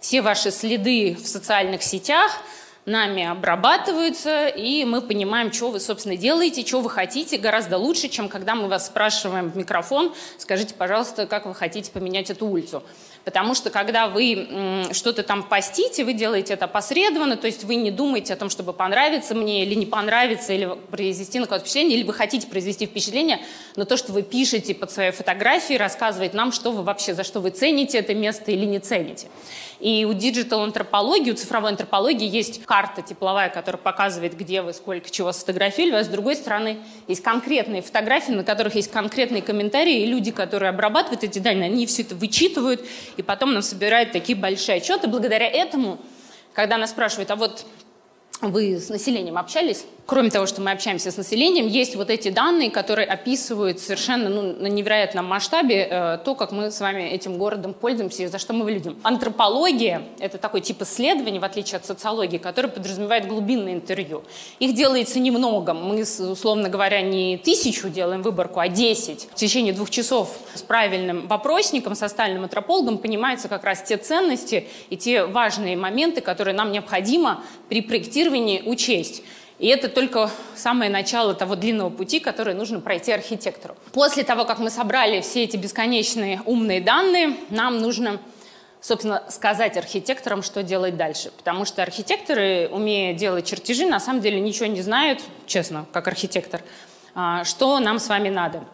все 0.00 0.22
ваши 0.22 0.50
следы 0.50 1.16
в 1.16 1.26
социальных 1.26 1.82
сетях– 1.82 2.32
нами 2.86 3.24
обрабатываются, 3.24 4.48
и 4.48 4.84
мы 4.84 5.00
понимаем, 5.00 5.52
что 5.52 5.70
вы, 5.70 5.80
собственно, 5.80 6.16
делаете, 6.16 6.66
что 6.66 6.80
вы 6.80 6.90
хотите, 6.90 7.38
гораздо 7.38 7.78
лучше, 7.78 8.08
чем 8.08 8.28
когда 8.28 8.54
мы 8.54 8.68
вас 8.68 8.86
спрашиваем 8.86 9.50
в 9.50 9.56
микрофон, 9.56 10.14
скажите, 10.38 10.74
пожалуйста, 10.74 11.26
как 11.26 11.46
вы 11.46 11.54
хотите 11.54 11.90
поменять 11.90 12.30
эту 12.30 12.46
улицу. 12.46 12.82
Потому 13.24 13.54
что 13.54 13.70
когда 13.70 14.08
вы 14.08 14.88
что-то 14.92 15.22
там 15.22 15.42
постите, 15.42 16.04
вы 16.04 16.12
делаете 16.12 16.54
это 16.54 16.68
посредованно, 16.68 17.36
то 17.36 17.46
есть 17.46 17.64
вы 17.64 17.76
не 17.76 17.90
думаете 17.90 18.34
о 18.34 18.36
том, 18.36 18.50
чтобы 18.50 18.72
понравиться 18.72 19.34
мне 19.34 19.64
или 19.64 19.74
не 19.74 19.86
понравиться, 19.86 20.52
или 20.52 20.76
произвести 20.90 21.38
на 21.38 21.46
какое-то 21.46 21.64
впечатление, 21.64 21.98
или 21.98 22.06
вы 22.06 22.12
хотите 22.12 22.46
произвести 22.46 22.86
впечатление, 22.86 23.40
но 23.76 23.84
то, 23.86 23.96
что 23.96 24.12
вы 24.12 24.22
пишете 24.22 24.74
под 24.74 24.90
своей 24.90 25.10
фотографией, 25.10 25.78
рассказывает 25.78 26.34
нам, 26.34 26.52
что 26.52 26.70
вы 26.70 26.82
вообще, 26.82 27.14
за 27.14 27.24
что 27.24 27.40
вы 27.40 27.50
цените 27.50 27.98
это 27.98 28.14
место 28.14 28.52
или 28.52 28.66
не 28.66 28.78
цените. 28.78 29.28
И 29.80 30.04
у 30.04 30.12
диджитал-антропологии, 30.12 31.32
у 31.32 31.34
цифровой 31.34 31.70
антропологии 31.70 32.28
есть 32.28 32.64
карта 32.64 33.02
тепловая, 33.02 33.48
которая 33.48 33.80
показывает, 33.80 34.36
где 34.36 34.62
вы, 34.62 34.72
сколько 34.72 35.10
чего 35.10 35.32
сфотографировали, 35.32 36.00
а 36.00 36.04
с 36.04 36.08
другой 36.08 36.36
стороны 36.36 36.78
есть 37.08 37.22
конкретные 37.22 37.82
фотографии, 37.82 38.32
на 38.32 38.44
которых 38.44 38.76
есть 38.76 38.90
конкретные 38.90 39.42
комментарии, 39.42 40.02
и 40.02 40.06
люди, 40.06 40.30
которые 40.30 40.70
обрабатывают 40.70 41.24
эти 41.24 41.38
данные, 41.38 41.66
они 41.66 41.86
все 41.86 42.02
это 42.02 42.14
вычитывают, 42.14 42.84
и 43.16 43.22
потом 43.22 43.52
нам 43.52 43.62
собирают 43.62 44.12
такие 44.12 44.36
большие 44.36 44.76
отчеты. 44.76 45.08
Благодаря 45.08 45.48
этому, 45.48 45.98
когда 46.52 46.78
нас 46.78 46.90
спрашивают, 46.90 47.30
а 47.30 47.36
вот 47.36 47.66
вы 48.40 48.78
с 48.78 48.88
населением 48.88 49.38
общались? 49.38 49.84
Кроме 50.06 50.28
того, 50.28 50.44
что 50.44 50.60
мы 50.60 50.70
общаемся 50.70 51.10
с 51.10 51.16
населением, 51.16 51.66
есть 51.66 51.96
вот 51.96 52.10
эти 52.10 52.28
данные, 52.28 52.70
которые 52.70 53.06
описывают 53.06 53.80
совершенно 53.80 54.28
ну, 54.28 54.42
на 54.52 54.66
невероятном 54.66 55.24
масштабе 55.24 55.88
э, 55.90 56.18
то, 56.22 56.34
как 56.34 56.52
мы 56.52 56.70
с 56.70 56.78
вами 56.80 57.04
этим 57.04 57.38
городом 57.38 57.72
пользуемся 57.72 58.24
и 58.24 58.26
за 58.26 58.38
что 58.38 58.52
мы 58.52 58.70
любим. 58.70 58.98
Антропология— 59.02 60.02
это 60.18 60.36
такой 60.36 60.60
тип 60.60 60.82
исследований, 60.82 61.38
в 61.38 61.44
отличие 61.44 61.78
от 61.78 61.86
социологии, 61.86 62.36
который 62.36 62.70
подразумевает 62.70 63.26
глубинное 63.26 63.72
интервью. 63.72 64.24
Их 64.58 64.74
делается 64.74 65.20
немного. 65.20 65.72
Мы, 65.72 66.02
условно 66.02 66.68
говоря, 66.68 67.00
не 67.00 67.38
тысячу 67.38 67.88
делаем 67.88 68.20
выборку, 68.20 68.60
а 68.60 68.68
десять. 68.68 69.28
В 69.30 69.36
течение 69.36 69.72
двух 69.72 69.88
часов 69.88 70.36
с 70.52 70.60
правильным 70.60 71.26
вопросником, 71.28 71.94
с 71.94 72.02
остальным 72.02 72.42
антропологом 72.42 72.98
понимаются 72.98 73.48
как 73.48 73.64
раз 73.64 73.82
те 73.82 73.96
ценности 73.96 74.68
и 74.90 74.98
те 74.98 75.24
важные 75.24 75.78
моменты, 75.78 76.20
которые 76.20 76.54
нам 76.54 76.72
необходимо 76.72 77.42
при 77.70 77.80
проектировании 77.80 78.62
учесть. 78.66 79.22
И 79.58 79.68
это 79.68 79.88
только 79.88 80.30
самое 80.56 80.90
начало 80.90 81.34
того 81.34 81.54
длинного 81.54 81.90
пути, 81.90 82.18
который 82.18 82.54
нужно 82.54 82.80
пройти 82.80 83.12
архитектору. 83.12 83.76
После 83.92 84.24
того, 84.24 84.44
как 84.44 84.58
мы 84.58 84.68
собрали 84.68 85.20
все 85.20 85.44
эти 85.44 85.56
бесконечные 85.56 86.42
умные 86.44 86.80
данные, 86.80 87.36
нам 87.50 87.78
нужно, 87.78 88.18
собственно, 88.80 89.22
сказать 89.28 89.76
архитекторам, 89.76 90.42
что 90.42 90.64
делать 90.64 90.96
дальше. 90.96 91.30
Потому 91.36 91.64
что 91.64 91.82
архитекторы, 91.82 92.68
умея 92.70 93.14
делать 93.14 93.46
чертежи, 93.46 93.86
на 93.86 94.00
самом 94.00 94.20
деле 94.20 94.40
ничего 94.40 94.66
не 94.66 94.82
знают, 94.82 95.20
честно, 95.46 95.86
как 95.92 96.08
архитектор, 96.08 96.60
а, 97.14 97.44
что 97.44 97.78
нам 97.78 98.00
с 98.00 98.08
вами 98.08 98.30
надо. 98.30 98.64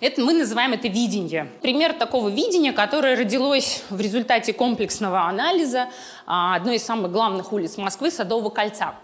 Это 0.00 0.20
мы 0.20 0.32
называем 0.32 0.72
это 0.72 0.88
видение. 0.88 1.48
Пример 1.62 1.92
такого 1.92 2.28
видения, 2.28 2.72
которое 2.72 3.16
родилось 3.16 3.84
в 3.88 4.00
результате 4.00 4.52
комплексного 4.52 5.22
анализа 5.22 5.88
а, 6.26 6.56
одной 6.56 6.76
из 6.76 6.84
самых 6.84 7.12
главных 7.12 7.52
улиц 7.52 7.76
Москвы– 7.76 8.10
Садового 8.12 8.50
кольца. 8.50 8.94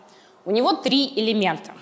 У 0.44 0.52
него 0.52 0.73
три 0.73 1.12
элемента. 1.16 1.73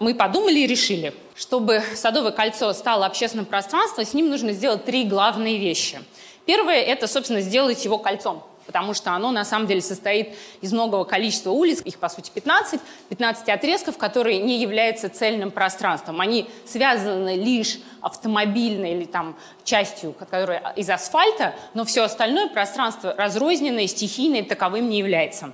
Мы 0.00 0.14
подумали 0.16 0.58
и 0.58 0.66
решили, 0.66 1.14
чтобы 1.36 1.80
Садовое 1.94 2.32
кольцо 2.32 2.72
стало 2.72 3.06
общественным 3.06 3.46
пространством, 3.46 4.04
с 4.04 4.14
ним 4.14 4.30
нужно 4.30 4.52
сделать 4.52 4.84
три 4.84 5.04
главные 5.04 5.58
вещи. 5.58 6.00
Первое– 6.44 6.82
это, 6.82 7.06
собственно, 7.06 7.40
сделать 7.40 7.84
его 7.84 7.98
кольцом, 7.98 8.42
потому 8.66 8.94
что 8.94 9.12
оно 9.12 9.30
на 9.30 9.44
самом 9.44 9.68
деле 9.68 9.80
состоит 9.80 10.34
из 10.60 10.72
многого 10.72 11.04
количества 11.04 11.50
улиц, 11.50 11.80
их 11.84 11.98
по 11.98 12.08
сути 12.08 12.32
15, 12.34 12.80
15 13.10 13.48
отрезков, 13.48 13.96
которые 13.96 14.40
не 14.40 14.60
являются 14.60 15.08
цельным 15.08 15.52
пространством. 15.52 16.20
Они 16.20 16.48
связаны 16.66 17.36
лишь 17.36 17.78
автомобильной 18.00 18.94
или 18.94 19.04
там 19.04 19.36
частью, 19.62 20.12
которая 20.14 20.72
из 20.74 20.90
асфальта, 20.90 21.54
но 21.74 21.84
все 21.84 22.02
остальное 22.02 22.48
пространство 22.48 23.14
разрозненное, 23.16 23.86
стихийное, 23.86 24.42
таковым 24.42 24.88
не 24.88 24.98
является. 24.98 25.52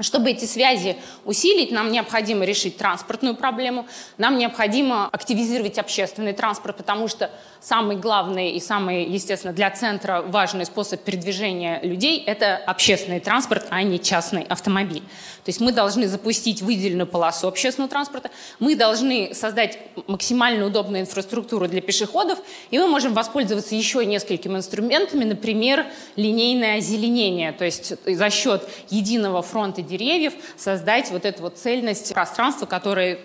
Чтобы 0.00 0.30
эти 0.30 0.44
связи 0.44 0.96
усилить, 1.24 1.70
нам 1.70 1.92
необходимо 1.92 2.44
решить 2.44 2.76
транспортную 2.76 3.34
проблему, 3.34 3.86
нам 4.18 4.38
необходимо 4.38 5.08
активизировать 5.12 5.78
общественный 5.78 6.32
транспорт, 6.32 6.76
потому 6.76 7.08
что 7.08 7.30
самый 7.60 7.96
главный 7.96 8.52
и 8.52 8.60
самый, 8.60 9.04
естественно, 9.04 9.52
для 9.52 9.70
центра 9.70 10.22
важный 10.22 10.64
способ 10.64 11.02
передвижения 11.02 11.80
людей– 11.82 12.22
это 12.26 12.56
общественный 12.56 13.20
транспорт, 13.20 13.66
а 13.70 13.82
не 13.82 14.00
частный 14.00 14.42
автомобиль. 14.44 15.02
То 15.44 15.48
есть 15.48 15.60
мы 15.60 15.72
должны 15.72 16.08
запустить 16.08 16.62
выделенную 16.62 17.06
полосу 17.06 17.48
общественного 17.48 17.90
транспорта, 17.90 18.30
мы 18.58 18.76
должны 18.76 19.34
создать 19.34 19.78
максимально 20.06 20.66
удобную 20.66 21.02
инфраструктуру 21.02 21.68
для 21.68 21.80
пешеходов, 21.80 22.38
и 22.70 22.78
мы 22.78 22.88
можем 22.88 23.12
воспользоваться 23.12 23.74
еще 23.74 24.04
несколькими 24.06 24.56
инструментами, 24.56 25.24
например, 25.24 25.86
линейное 26.16 26.78
озеленение, 26.78 27.52
то 27.52 27.64
есть 27.64 27.92
за 28.06 28.30
счет 28.30 28.68
единого 28.88 29.42
фронта 29.42 29.82
деревьев 29.90 30.32
создать 30.56 31.10
вот 31.10 31.24
эту 31.24 31.42
вот 31.42 31.58
цельность 31.58 32.14
пространства, 32.14 32.66
которое 32.66 33.20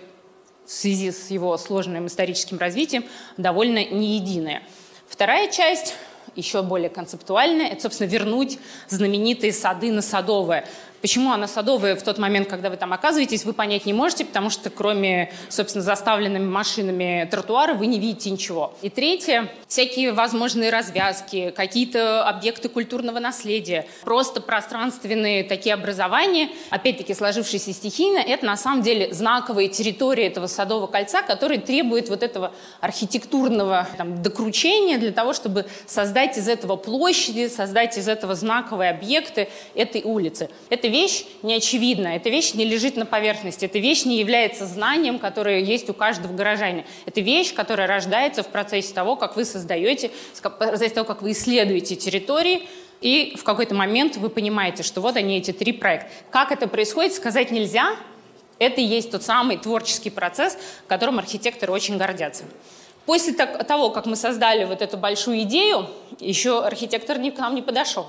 в 0.66 0.70
связи 0.70 1.12
с 1.12 1.30
его 1.30 1.56
сложным 1.56 2.06
историческим 2.06 2.58
развитием 2.58 3.04
довольно 3.36 3.84
не 3.84 4.16
единая. 4.16 4.62
Вторая 5.08 5.50
часть 5.50 5.94
еще 6.34 6.62
более 6.62 6.90
концептуальная, 6.90 7.68
это, 7.68 7.82
собственно, 7.82 8.08
вернуть 8.08 8.58
знаменитые 8.88 9.52
сады 9.52 9.90
на 9.90 10.02
Садовое. 10.02 10.66
Почему 11.02 11.32
она 11.32 11.46
садовая 11.46 11.94
в 11.96 12.02
тот 12.02 12.18
момент, 12.18 12.48
когда 12.48 12.70
вы 12.70 12.76
там 12.76 12.92
оказываетесь, 12.92 13.44
вы 13.44 13.52
понять 13.52 13.86
не 13.86 13.92
можете, 13.92 14.24
потому 14.24 14.50
что 14.50 14.70
кроме, 14.70 15.32
собственно, 15.48 15.84
заставленными 15.84 16.46
машинами 16.46 17.28
тротуара 17.30 17.74
вы 17.74 17.86
не 17.86 17.98
видите 17.98 18.30
ничего. 18.30 18.74
И 18.82 18.88
третье, 18.88 19.50
всякие 19.68 20.12
возможные 20.12 20.70
развязки, 20.70 21.52
какие-то 21.54 22.26
объекты 22.26 22.68
культурного 22.68 23.18
наследия, 23.18 23.86
просто 24.02 24.40
пространственные 24.40 25.44
такие 25.44 25.74
образования, 25.74 26.48
опять-таки 26.70 27.14
сложившиеся 27.14 27.72
стихийно, 27.72 28.18
это 28.18 28.46
на 28.46 28.56
самом 28.56 28.82
деле 28.82 29.12
знаковые 29.12 29.68
территории 29.68 30.24
этого 30.24 30.46
садового 30.46 30.86
кольца, 30.86 31.22
которые 31.22 31.60
требуют 31.60 32.08
вот 32.08 32.22
этого 32.22 32.52
архитектурного 32.80 33.86
там, 33.96 34.22
докручения 34.22 34.98
для 34.98 35.12
того, 35.12 35.32
чтобы 35.32 35.66
создать 35.86 36.38
из 36.38 36.48
этого 36.48 36.76
площади, 36.76 37.48
создать 37.48 37.98
из 37.98 38.08
этого 38.08 38.34
знаковые 38.34 38.90
объекты 38.90 39.48
этой 39.74 40.02
улицы. 40.02 40.48
Это 40.70 40.85
эта 40.86 40.92
вещь 40.92 41.24
не 41.42 41.54
очевидна, 41.54 42.14
эта 42.14 42.30
вещь 42.30 42.54
не 42.54 42.64
лежит 42.64 42.96
на 42.96 43.06
поверхности, 43.06 43.64
эта 43.64 43.80
вещь 43.80 44.04
не 44.04 44.20
является 44.20 44.66
знанием, 44.66 45.18
которое 45.18 45.58
есть 45.58 45.90
у 45.90 45.94
каждого 45.94 46.32
горожанина. 46.32 46.84
Это 47.06 47.20
вещь, 47.20 47.52
которая 47.54 47.88
рождается 47.88 48.44
в 48.44 48.46
процессе 48.46 48.94
того, 48.94 49.16
как 49.16 49.34
вы 49.34 49.44
создаете, 49.44 50.12
в 50.32 50.40
процессе 50.40 50.94
того, 50.94 51.04
как 51.04 51.22
вы 51.22 51.32
исследуете 51.32 51.96
территории, 51.96 52.68
и 53.00 53.34
в 53.36 53.42
какой-то 53.42 53.74
момент 53.74 54.16
вы 54.16 54.30
понимаете, 54.30 54.84
что 54.84 55.00
вот 55.00 55.16
они, 55.16 55.38
эти 55.38 55.50
три 55.50 55.72
проекта. 55.72 56.08
Как 56.30 56.52
это 56.52 56.68
происходит, 56.68 57.14
сказать 57.14 57.50
нельзя. 57.50 57.96
Это 58.60 58.80
и 58.80 58.84
есть 58.84 59.10
тот 59.10 59.24
самый 59.24 59.56
творческий 59.58 60.10
процесс, 60.10 60.56
которым 60.86 61.18
архитекторы 61.18 61.72
очень 61.72 61.98
гордятся. 61.98 62.44
После 63.06 63.34
того, 63.34 63.90
как 63.90 64.06
мы 64.06 64.14
создали 64.14 64.64
вот 64.64 64.82
эту 64.82 64.96
большую 64.96 65.42
идею, 65.42 65.88
еще 66.20 66.64
архитектор 66.64 67.18
к 67.18 67.38
нам 67.38 67.56
не 67.56 67.62
подошел 67.62 68.06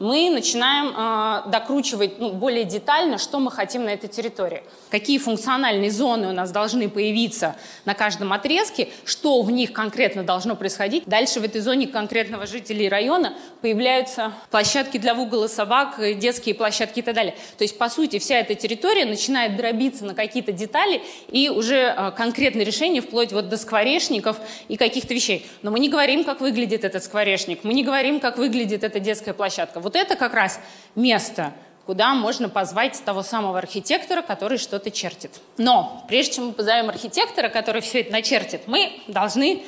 мы 0.00 0.30
начинаем 0.30 0.94
э, 0.96 1.50
докручивать 1.50 2.18
ну, 2.18 2.32
более 2.32 2.64
детально, 2.64 3.18
что 3.18 3.38
мы 3.38 3.50
хотим 3.50 3.84
на 3.84 3.90
этой 3.90 4.08
территории. 4.08 4.62
Какие 4.90 5.18
функциональные 5.18 5.90
зоны 5.90 6.28
у 6.28 6.32
нас 6.32 6.50
должны 6.50 6.88
появиться 6.88 7.54
на 7.84 7.92
каждом 7.92 8.32
отрезке, 8.32 8.88
что 9.04 9.42
в 9.42 9.50
них 9.50 9.74
конкретно 9.74 10.22
должно 10.22 10.56
происходить. 10.56 11.04
Дальше 11.04 11.38
в 11.40 11.44
этой 11.44 11.60
зоне 11.60 11.86
конкретного 11.86 12.46
жителей 12.46 12.88
района 12.88 13.34
появляются 13.60 14.32
площадки 14.50 14.96
для 14.96 15.12
выгула 15.12 15.48
собак, 15.48 16.00
детские 16.18 16.54
площадки 16.54 17.00
и 17.00 17.02
так 17.02 17.14
далее. 17.14 17.34
То 17.58 17.64
есть, 17.64 17.76
по 17.76 17.90
сути, 17.90 18.18
вся 18.18 18.36
эта 18.38 18.54
территория 18.54 19.04
начинает 19.04 19.56
дробиться 19.56 20.06
на 20.06 20.14
какие-то 20.14 20.52
детали 20.52 21.02
и 21.28 21.50
уже 21.50 21.94
э, 21.94 22.12
конкретные 22.16 22.64
решения 22.64 23.02
вплоть 23.02 23.34
вот 23.34 23.50
до 23.50 23.58
скворечников 23.58 24.38
и 24.68 24.78
каких-то 24.78 25.12
вещей. 25.12 25.46
Но 25.60 25.70
мы 25.70 25.78
не 25.78 25.90
говорим, 25.90 26.24
как 26.24 26.40
выглядит 26.40 26.84
этот 26.84 27.04
скворечник, 27.04 27.64
мы 27.64 27.74
не 27.74 27.84
говорим, 27.84 28.18
как 28.18 28.38
выглядит 28.38 28.82
эта 28.82 28.98
детская 28.98 29.34
площадка. 29.34 29.89
Вот 29.90 29.96
это 29.96 30.14
как 30.14 30.34
раз 30.34 30.60
место, 30.94 31.52
куда 31.84 32.14
можно 32.14 32.48
позвать 32.48 33.02
того 33.04 33.24
самого 33.24 33.58
архитектора, 33.58 34.22
который 34.22 34.56
что-то 34.56 34.92
чертит. 34.92 35.40
Но 35.56 36.04
прежде 36.06 36.34
чем 36.34 36.46
мы 36.46 36.52
позовем 36.52 36.90
архитектора, 36.90 37.48
который 37.48 37.82
все 37.82 38.02
это 38.02 38.12
начертит, 38.12 38.68
мы 38.68 39.02
должны 39.08 39.64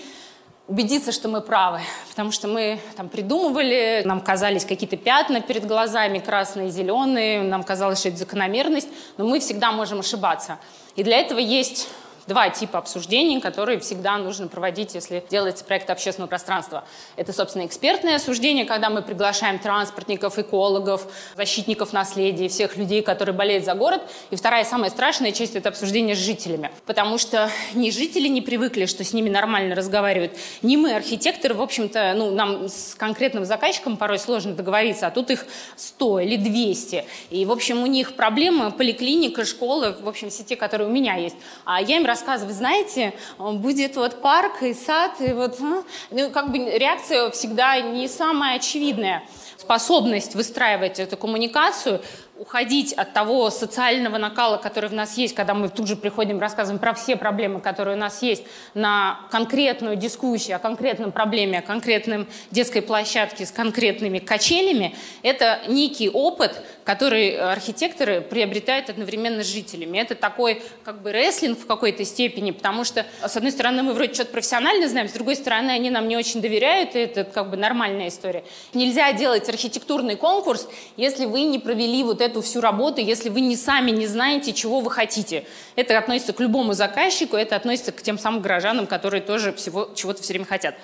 убедиться, 0.69 1.11
что 1.11 1.27
мы 1.27 1.41
правы. 1.41 1.81
Потому 2.09 2.31
что 2.31 2.47
мы 2.47 2.79
там 2.95 3.09
придумывали, 3.09 4.03
нам 4.05 4.21
казались 4.21 4.65
какие-то 4.65 4.97
пятна 4.97 5.41
перед 5.41 5.67
глазами, 5.67 6.21
красные, 6.21 6.71
зеленые, 6.71 7.43
нам 7.43 7.65
казалось, 7.65 7.99
что 7.99 8.11
это 8.11 8.19
закономерность, 8.19 8.91
но 9.17 9.27
мы 9.27 9.41
всегда 9.41 9.73
можем 9.73 9.99
ошибаться. 9.99 10.61
И 10.95 11.03
для 11.03 11.19
этого 11.19 11.41
есть 11.41 11.89
два 12.27 12.51
типа 12.51 12.79
обсуждений, 12.79 13.41
которые 13.41 13.79
всегда 13.81 14.17
нужно 14.19 14.49
проводить, 14.49 14.95
если 14.95 15.25
делается 15.31 15.65
проект 15.65 15.91
общественного 15.91 16.29
пространства. 16.29 16.85
Это, 17.17 17.33
собственно, 17.33 17.67
экспертное 17.67 18.17
осуждение, 18.17 18.65
когда 18.65 18.91
мы 18.91 19.03
приглашаем 19.03 19.59
транспортников, 19.59 20.39
экологов, 20.39 21.07
защитников 21.37 21.93
наследия, 21.93 22.49
всех 22.49 22.77
людей, 22.77 23.03
которые 23.03 23.35
болеют 23.35 23.65
за 23.65 23.75
город. 23.75 24.03
И 24.31 24.37
вторая, 24.37 24.65
самая 24.65 24.91
страшная 24.91 25.33
часть– 25.33 25.55
это 25.57 25.69
обсуждение 25.69 26.15
с 26.15 26.19
жителями. 26.19 26.71
Потому 26.87 27.19
что 27.19 27.51
ни 27.75 27.91
жители 27.91 28.29
не 28.29 28.41
привыкли, 28.41 28.87
что 28.87 29.05
с 29.05 29.13
ними 29.13 29.29
нормально 29.29 29.75
разговаривают, 29.75 30.33
ни 30.63 30.77
мы, 30.77 30.95
архитекторы, 30.95 31.55
в 31.55 31.63
общем-то, 31.63 32.15
ну, 32.17 32.31
нам 32.31 32.69
с 32.69 32.95
конкретным 32.95 33.45
заказчиком 33.45 33.97
порой 33.97 34.19
сложно 34.19 34.55
договориться, 34.55 35.07
а 35.07 35.11
тут 35.11 35.31
их 35.31 35.47
100 35.77 36.21
или 36.21 36.37
200. 36.37 37.05
И, 37.31 37.45
в 37.45 37.53
общем, 37.53 37.83
у 37.83 37.87
них 37.87 38.15
проблемы 38.15 38.71
поликлиника, 38.71 39.45
школа, 39.45 39.97
в 40.01 40.09
общем, 40.09 40.31
все 40.31 40.45
те, 40.45 40.57
которые 40.57 40.89
у 40.89 40.93
меня 40.93 41.17
есть. 41.17 41.37
А 41.65 41.81
я 41.81 41.97
им 41.97 42.05
рассказываю, 42.13 42.55
знаете, 42.55 43.15
будет 43.39 43.97
вот 43.97 44.21
парк 44.21 44.63
и 44.63 44.75
сад, 44.75 45.13
и 45.21 45.33
вот, 45.33 45.59
а? 45.61 45.83
ну, 46.11 46.31
как 46.31 46.51
бы 46.51 46.59
реакция 46.59 47.31
всегда 47.31 47.81
не 47.81 48.07
самая 48.09 48.57
очевидная 48.57 49.23
способность 49.57 50.35
выстраивать 50.35 50.99
эту 50.99 51.17
коммуникацию 51.17 52.03
уходить 52.39 52.93
от 52.95 53.13
того 53.13 53.51
социального 53.51 54.19
накала, 54.19 54.57
который 54.57 54.89
в 54.89 54.95
нас 54.95 55.17
есть, 55.17 55.35
когда 55.35 55.55
мы 55.55 55.69
тут 55.69 55.87
же 55.87 55.97
приходим, 55.97 56.41
рассказываем 56.41 56.81
про 56.81 56.95
все 56.95 57.15
проблемы, 57.17 57.61
которые 57.61 57.97
у 57.97 58.01
нас 58.01 58.23
есть, 58.23 58.43
на 58.75 59.21
конкретную 59.31 59.97
дискуссию 59.97 60.57
о 60.57 60.59
конкретном 60.59 61.13
проблеме, 61.13 61.59
о 61.59 61.63
конкретном 61.63 62.27
детской 62.51 62.81
площадке 62.81 63.45
с 63.45 63.53
конкретными 63.53 64.19
качелями, 64.19 64.97
это 65.23 65.61
некий 65.69 66.09
опыт, 66.09 66.63
который 66.85 67.37
архитекторы 67.37 68.23
приобретают 68.23 68.89
одновременно 68.89 69.45
с 69.45 69.47
жителями. 69.47 69.99
Это 69.99 70.15
такой 70.15 70.63
как 70.85 71.03
бы 71.03 71.13
рестлинг 71.13 71.59
в 71.59 71.67
какой-то 71.67 72.05
степени, 72.05 72.51
потому 72.51 72.85
что, 72.85 73.07
с 73.25 73.37
одной 73.37 73.53
стороны, 73.53 73.83
мы 73.83 73.93
вроде 73.93 74.15
что-то 74.15 74.33
профессионально 74.33 74.89
знаем, 74.89 75.09
с 75.09 75.13
другой 75.13 75.37
стороны, 75.37 75.71
они 75.71 75.91
нам 75.91 76.09
не 76.09 76.17
очень 76.17 76.41
доверяют, 76.41 76.97
и 76.97 77.01
это 77.01 77.25
как 77.25 77.51
бы 77.51 77.57
нормальная 77.57 78.09
история. 78.09 78.43
Нельзя 78.73 79.13
делать 79.13 79.49
архитектурный 79.49 80.17
конкурс, 80.17 80.67
если 80.97 81.27
вы 81.27 81.43
не 81.43 81.59
провели 81.59 82.03
вот 82.03 82.22
эту 82.23 82.41
всю 82.41 82.61
работу, 82.61 83.01
если 83.01 83.29
вы 83.29 83.41
не 83.41 83.57
сами 83.57 83.91
не 83.91 84.07
знаете, 84.07 84.53
чего 84.53 84.81
вы 84.81 84.91
хотите. 84.91 85.45
Это 85.77 85.99
относится 85.99 86.33
к 86.33 86.41
любому 86.41 86.73
заказчику, 86.73 87.37
это 87.37 87.57
относится 87.57 87.93
к 87.93 88.03
тем 88.03 88.19
самым 88.19 88.41
горожанам, 88.41 88.87
которые 88.87 89.23
тоже 89.23 89.53
всего 89.53 89.91
чего-то 89.95 90.23
все 90.23 90.33
время 90.33 90.47
хотят. 90.47 90.75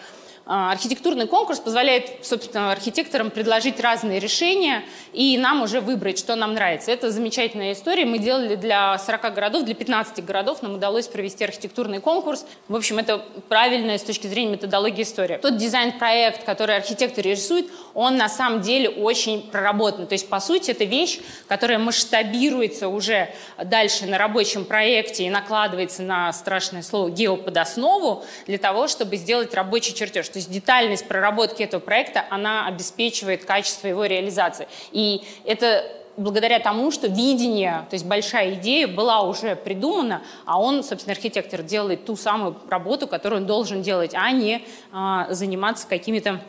А, 0.51 0.73
архитектурный 0.73 1.27
конкурс 1.27 1.61
позволяет, 1.61 2.25
собственно, 2.25 2.73
архитекторам 2.73 3.31
предложить 3.31 3.79
разные 3.81 4.19
решения 4.19 4.83
и 5.13 5.37
нам 5.37 5.61
уже 5.61 5.83
выбрать, 5.83 6.19
что 6.19 6.37
нам 6.37 6.55
нравится. 6.55 6.91
Это 6.91 7.11
замечательная 7.11 7.75
история. 7.75 8.07
Мы 8.07 8.19
делали 8.19 8.55
для 8.55 8.97
40 8.97 9.35
городов, 9.35 9.65
для 9.65 9.75
15 9.75 10.25
городов 10.25 10.63
нам 10.63 10.77
удалось 10.77 11.07
провести 11.07 11.45
архитектурный 11.45 12.01
конкурс. 12.01 12.47
В 12.67 12.75
общем, 12.75 12.97
это 12.97 13.23
правильная 13.51 13.99
с 13.99 14.03
точки 14.03 14.27
зрения 14.27 14.53
методологии 14.53 15.03
история. 15.03 15.37
Тот 15.37 15.59
дизайн-проект, 15.59 16.45
который 16.45 16.77
архитектор 16.77 17.23
рисует, 17.23 17.67
он 17.93 18.17
на 18.17 18.31
самом 18.31 18.63
деле 18.63 18.89
очень 18.89 19.43
проработан. 19.43 20.07
То 20.07 20.15
есть, 20.15 20.31
по 20.31 20.41
сути, 20.41 20.71
это 20.71 20.85
вещь, 20.85 21.21
которая 21.47 21.79
масштабируется 21.79 22.89
уже 22.89 23.29
дальше 23.63 24.07
на 24.07 24.17
рабочем 24.17 24.65
проекте 24.65 25.25
и 25.25 25.31
накладывается 25.31 26.03
на, 26.03 26.33
страшное 26.33 26.83
слово, 26.83 27.11
геоподоснову 27.11 28.25
для 28.47 28.57
того, 28.57 28.89
чтобы 28.89 29.17
сделать 29.17 29.53
рабочий 29.53 29.93
чертеж. 29.93 30.31
То 30.39 30.41
есть 30.41 30.53
детальность 30.53 31.09
проработки 31.09 31.65
этого 31.65 31.81
проекта, 31.81 32.25
она 32.31 32.69
обеспечивает 32.69 33.45
качество 33.45 33.89
его 33.89 34.05
реализации. 34.05 34.69
И 34.93 35.25
это 35.45 35.85
благодаря 36.17 36.61
тому, 36.61 36.93
что 36.93 37.09
видение, 37.09 37.85
то 37.91 37.95
есть 37.95 38.07
большая 38.07 38.55
идея 38.55 38.87
была 38.87 39.23
уже 39.23 39.57
придумана, 39.57 40.23
а 40.45 40.61
он, 40.61 40.85
собственно, 40.85 41.17
архитектор 41.17 41.65
делает 41.65 42.05
ту 42.05 42.15
самую 42.15 42.55
работу, 42.71 43.09
которую 43.09 43.41
он 43.41 43.47
должен 43.49 43.83
делать, 43.83 44.13
а 44.15 44.31
не 44.31 44.65
а, 44.93 45.27
заниматься 45.35 45.89
какими-то 45.89 46.41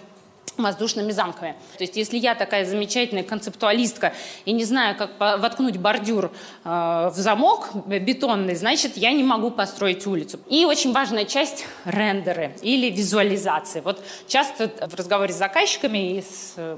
воздушными 0.57 1.11
замками. 1.11 1.55
То 1.77 1.83
есть 1.83 1.95
если 1.95 2.17
я 2.17 2.35
такая 2.35 2.65
замечательная 2.65 3.23
концептуалистка 3.23 4.13
и 4.45 4.51
не 4.51 4.65
знаю, 4.65 4.95
как 4.95 5.11
воткнуть 5.19 5.77
бордюр 5.77 6.31
э, 6.63 7.09
в 7.13 7.15
замок 7.15 7.69
бетонный, 7.85 8.55
значит, 8.55 8.97
я 8.97 9.11
не 9.11 9.23
могу 9.23 9.51
построить 9.51 10.05
улицу. 10.05 10.39
И 10.47 10.65
очень 10.65 10.91
важная 10.91 11.25
часть— 11.25 11.65
рендеры 11.85 12.55
или 12.61 12.89
визуализации. 12.89 13.81
Вот 13.81 14.03
часто 14.27 14.71
в 14.87 14.95
разговоре 14.95 15.33
с 15.33 15.37
заказчиками 15.37 16.17
и 16.17 16.21
с 16.21 16.53
э, 16.57 16.77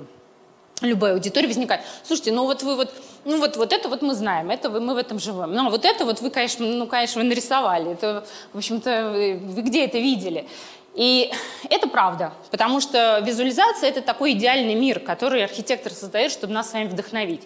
любой 0.81 1.13
аудитории 1.13 1.47
возникает, 1.47 1.81
слушайте, 2.03 2.31
ну 2.31 2.45
вот 2.45 2.63
вы 2.63 2.75
вот, 2.75 2.93
ну 3.25 3.39
вот, 3.39 3.57
вот 3.57 3.73
это 3.73 3.89
вот 3.89 4.01
мы 4.01 4.15
знаем, 4.15 4.49
это 4.49 4.69
вы, 4.69 4.79
мы 4.79 4.93
в 4.93 4.97
этом 4.97 5.19
живем. 5.19 5.53
Ну 5.53 5.67
а 5.67 5.69
вот 5.69 5.85
это 5.85 6.05
вот 6.05 6.21
вы, 6.21 6.29
конечно, 6.29 6.65
ну, 6.65 6.87
конечно, 6.87 7.21
вы 7.21 7.27
нарисовали. 7.27 7.91
Это, 7.91 8.25
в 8.53 8.57
общем-то, 8.57 9.11
вы 9.11 9.61
где 9.61 9.85
это 9.85 9.99
видели? 9.99 10.47
И 10.93 11.31
это 11.69 11.87
правда, 11.87 12.33
потому 12.51 12.81
что 12.81 13.19
визуализация— 13.25 13.89
это 13.91 14.01
такой 14.01 14.33
идеальный 14.33 14.75
мир, 14.75 14.99
который 14.99 15.43
архитектор 15.43 15.91
создает, 15.91 16.31
чтобы 16.31 16.53
нас 16.53 16.69
с 16.69 16.73
вами 16.73 16.87
вдохновить. 16.87 17.43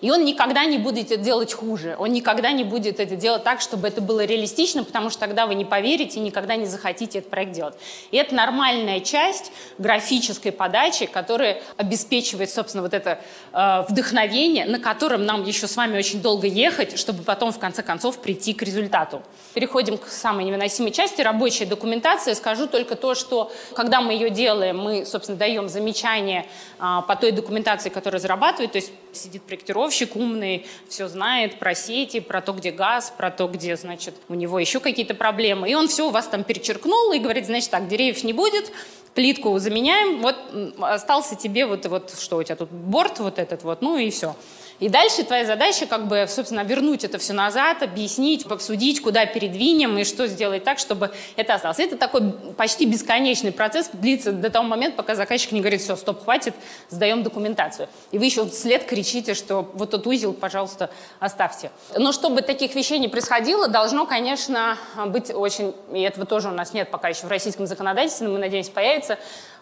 И 0.00 0.10
он 0.10 0.24
никогда 0.24 0.64
не 0.64 0.78
будет 0.78 1.10
это 1.10 1.16
делать 1.16 1.52
хуже. 1.52 1.96
Он 1.98 2.12
никогда 2.12 2.52
не 2.52 2.64
будет 2.64 3.00
это 3.00 3.16
делать 3.16 3.44
так, 3.44 3.60
чтобы 3.60 3.88
это 3.88 4.00
было 4.00 4.24
реалистично, 4.24 4.84
потому 4.84 5.10
что 5.10 5.20
тогда 5.20 5.46
вы 5.46 5.54
не 5.54 5.64
поверите 5.64 6.18
и 6.18 6.22
никогда 6.22 6.56
не 6.56 6.66
захотите 6.66 7.18
этот 7.18 7.30
проект 7.30 7.52
делать. 7.52 7.74
И 8.10 8.16
это 8.16 8.34
нормальная 8.34 9.00
часть 9.00 9.52
графической 9.78 10.52
подачи, 10.52 11.06
которая 11.06 11.62
обеспечивает, 11.76 12.50
собственно, 12.50 12.82
вот 12.82 12.94
это 12.94 13.20
э, 13.52 13.84
вдохновение, 13.88 14.66
на 14.66 14.78
котором 14.78 15.24
нам 15.24 15.44
еще 15.44 15.66
с 15.66 15.76
вами 15.76 15.98
очень 15.98 16.20
долго 16.20 16.46
ехать, 16.46 16.98
чтобы 16.98 17.22
потом, 17.22 17.52
в 17.52 17.58
конце 17.58 17.82
концов, 17.82 18.18
прийти 18.20 18.52
к 18.52 18.62
результату. 18.62 19.22
Переходим 19.54 19.98
к 19.98 20.08
самой 20.08 20.44
невыносимой 20.44 20.92
части, 20.92 21.22
рабочая 21.22 21.66
документация. 21.66 22.34
Скажу 22.34 22.66
только 22.66 22.96
то, 22.96 23.14
что 23.14 23.52
когда 23.74 24.00
мы 24.00 24.12
ее 24.12 24.30
делаем, 24.30 24.78
мы, 24.78 25.06
собственно, 25.06 25.38
даем 25.38 25.68
замечания 25.68 26.46
э, 26.78 27.02
по 27.06 27.16
той 27.16 27.32
документации, 27.32 27.88
которую 27.88 28.18
разрабатывает, 28.18 28.72
то 28.72 28.78
есть 28.78 28.92
сидит 29.16 29.42
проектировщик, 29.42 30.16
умный, 30.16 30.66
все 30.88 31.08
знает 31.08 31.58
про 31.58 31.74
сети, 31.74 32.20
про 32.20 32.40
то, 32.40 32.52
где 32.52 32.70
газ, 32.70 33.12
про 33.16 33.30
то, 33.30 33.48
где, 33.48 33.76
значит, 33.76 34.14
у 34.28 34.34
него 34.34 34.58
еще 34.58 34.80
какие-то 34.80 35.14
проблемы. 35.14 35.70
И 35.70 35.74
он 35.74 35.88
все 35.88 36.06
у 36.06 36.10
вас 36.10 36.26
там 36.28 36.44
перечеркнул 36.44 37.12
и 37.12 37.18
говорит, 37.18 37.46
значит, 37.46 37.70
так, 37.70 37.88
деревьев 37.88 38.22
не 38.24 38.32
будет, 38.32 38.72
плитку 39.14 39.58
заменяем, 39.58 40.20
вот 40.20 40.36
остался 40.80 41.36
тебе 41.36 41.66
вот, 41.66 41.86
вот 41.86 42.14
что 42.18 42.36
у 42.36 42.42
тебя 42.42 42.56
тут, 42.56 42.70
борт 42.70 43.18
вот 43.18 43.38
этот 43.38 43.62
вот, 43.64 43.82
ну 43.82 43.96
и 43.96 44.10
все. 44.10 44.36
И 44.78 44.88
дальше 44.88 45.24
твоя 45.24 45.46
задача 45.46 45.86
как 45.86 46.06
бы, 46.06 46.26
собственно, 46.28 46.62
вернуть 46.62 47.04
это 47.04 47.18
все 47.18 47.32
назад, 47.32 47.82
объяснить, 47.82 48.44
обсудить, 48.44 49.00
куда 49.00 49.24
передвинем 49.24 49.96
и 49.96 50.04
что 50.04 50.26
сделать 50.26 50.64
так, 50.64 50.78
чтобы 50.78 51.12
это 51.36 51.54
осталось. 51.54 51.78
Это 51.78 51.96
такой 51.96 52.32
почти 52.56 52.84
бесконечный 52.84 53.52
процесс, 53.52 53.88
длится 53.92 54.32
до 54.32 54.50
того 54.50 54.66
момента, 54.66 54.96
пока 54.96 55.14
заказчик 55.14 55.52
не 55.52 55.60
говорит, 55.60 55.80
все, 55.80 55.96
стоп, 55.96 56.24
хватит, 56.24 56.54
сдаем 56.90 57.22
документацию. 57.22 57.88
И 58.10 58.18
вы 58.18 58.26
еще 58.26 58.46
вслед 58.48 58.84
кричите, 58.84 59.34
что 59.34 59.70
вот 59.74 59.90
тот 59.90 60.06
узел, 60.06 60.34
пожалуйста, 60.34 60.90
оставьте. 61.20 61.70
Но 61.96 62.12
чтобы 62.12 62.42
таких 62.42 62.74
вещей 62.74 62.98
не 62.98 63.08
происходило, 63.08 63.68
должно, 63.68 64.06
конечно, 64.06 64.76
быть 65.06 65.30
очень, 65.34 65.74
и 65.92 66.00
этого 66.00 66.26
тоже 66.26 66.48
у 66.48 66.52
нас 66.52 66.74
нет 66.74 66.90
пока 66.90 67.08
еще 67.08 67.26
в 67.26 67.30
российском 67.30 67.66
законодательстве, 67.66 68.26
но 68.26 68.34
мы 68.34 68.40
надеемся, 68.40 68.70
появится, 68.72 69.18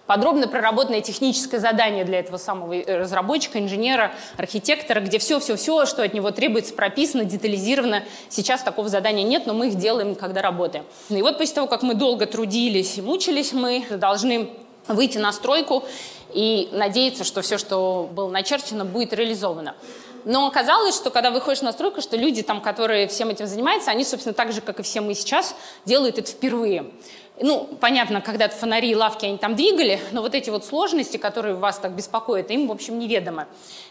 подробно 0.07 0.49
проработанное 0.49 1.01
техническое 1.01 1.59
задание 1.59 2.05
для 2.05 2.21
этого 2.21 2.37
самого 2.37 2.75
э, 2.75 2.99
разработчика, 2.99 3.59
инженера, 3.59 4.13
архитектора, 4.37 5.01
где 5.01 5.19
все-все-все, 5.19 5.87
что 5.87 6.03
от 6.03 6.15
него 6.15 6.31
требуется, 6.31 6.75
прописано, 6.75 7.25
детализировано. 7.25 8.05
Сейчас 8.29 8.63
такого 8.63 8.89
задания 8.89 9.25
нет, 9.25 9.47
но 9.47 9.55
мы 9.55 9.69
их 9.69 9.77
делаем, 9.77 10.15
когда 10.15 10.43
работаем. 10.43 10.85
И 11.09 11.23
вот 11.23 11.39
после 11.39 11.55
того, 11.55 11.67
как 11.67 11.83
мы 11.83 11.95
долго 11.95 12.27
трудились 12.27 12.99
и 12.99 13.03
мучились, 13.03 13.53
мы 13.53 13.85
должны 13.91 14.51
выйти 14.89 15.19
на 15.19 15.33
стройку 15.33 15.85
и 16.33 16.69
надеяться, 16.73 17.25
что 17.25 17.43
все, 17.43 17.59
что 17.59 18.09
было 18.13 18.29
начерчено, 18.29 18.85
будет 18.85 19.13
реализовано. 19.13 19.75
Но 20.25 20.47
оказалось, 20.47 20.97
что 20.97 21.11
когда 21.11 21.31
выходишь 21.31 21.63
на 21.63 21.73
стройку, 21.73 22.01
что 22.01 22.17
люди, 22.17 22.43
там, 22.43 22.63
которые 22.63 23.09
всем 23.09 23.29
этим 23.29 23.47
занимаются, 23.47 23.91
они, 23.91 24.05
собственно, 24.05 24.35
так 24.35 24.53
же, 24.53 24.63
как 24.63 24.81
и 24.81 24.83
все 24.83 25.01
мы 25.01 25.15
сейчас, 25.15 25.55
делают 25.85 26.19
это 26.19 26.31
впервые. 26.31 26.91
Ну, 27.41 27.69
понятно, 27.81 28.21
когда-то 28.21 28.55
фонари 28.55 28.93
и 28.93 28.95
лавки 28.95 29.27
они 29.27 29.39
там 29.39 29.57
двигали, 29.57 29.99
но 30.13 30.23
вот 30.23 30.37
эти 30.37 30.51
вот 30.51 30.65
сложности, 30.65 31.17
которые 31.17 31.57
вас 31.57 31.81
так 31.81 31.91
беспокоят, 31.91 32.49
им, 32.53 32.69
в 32.69 32.71
общем, 32.71 32.97
неведомы. 32.97 33.47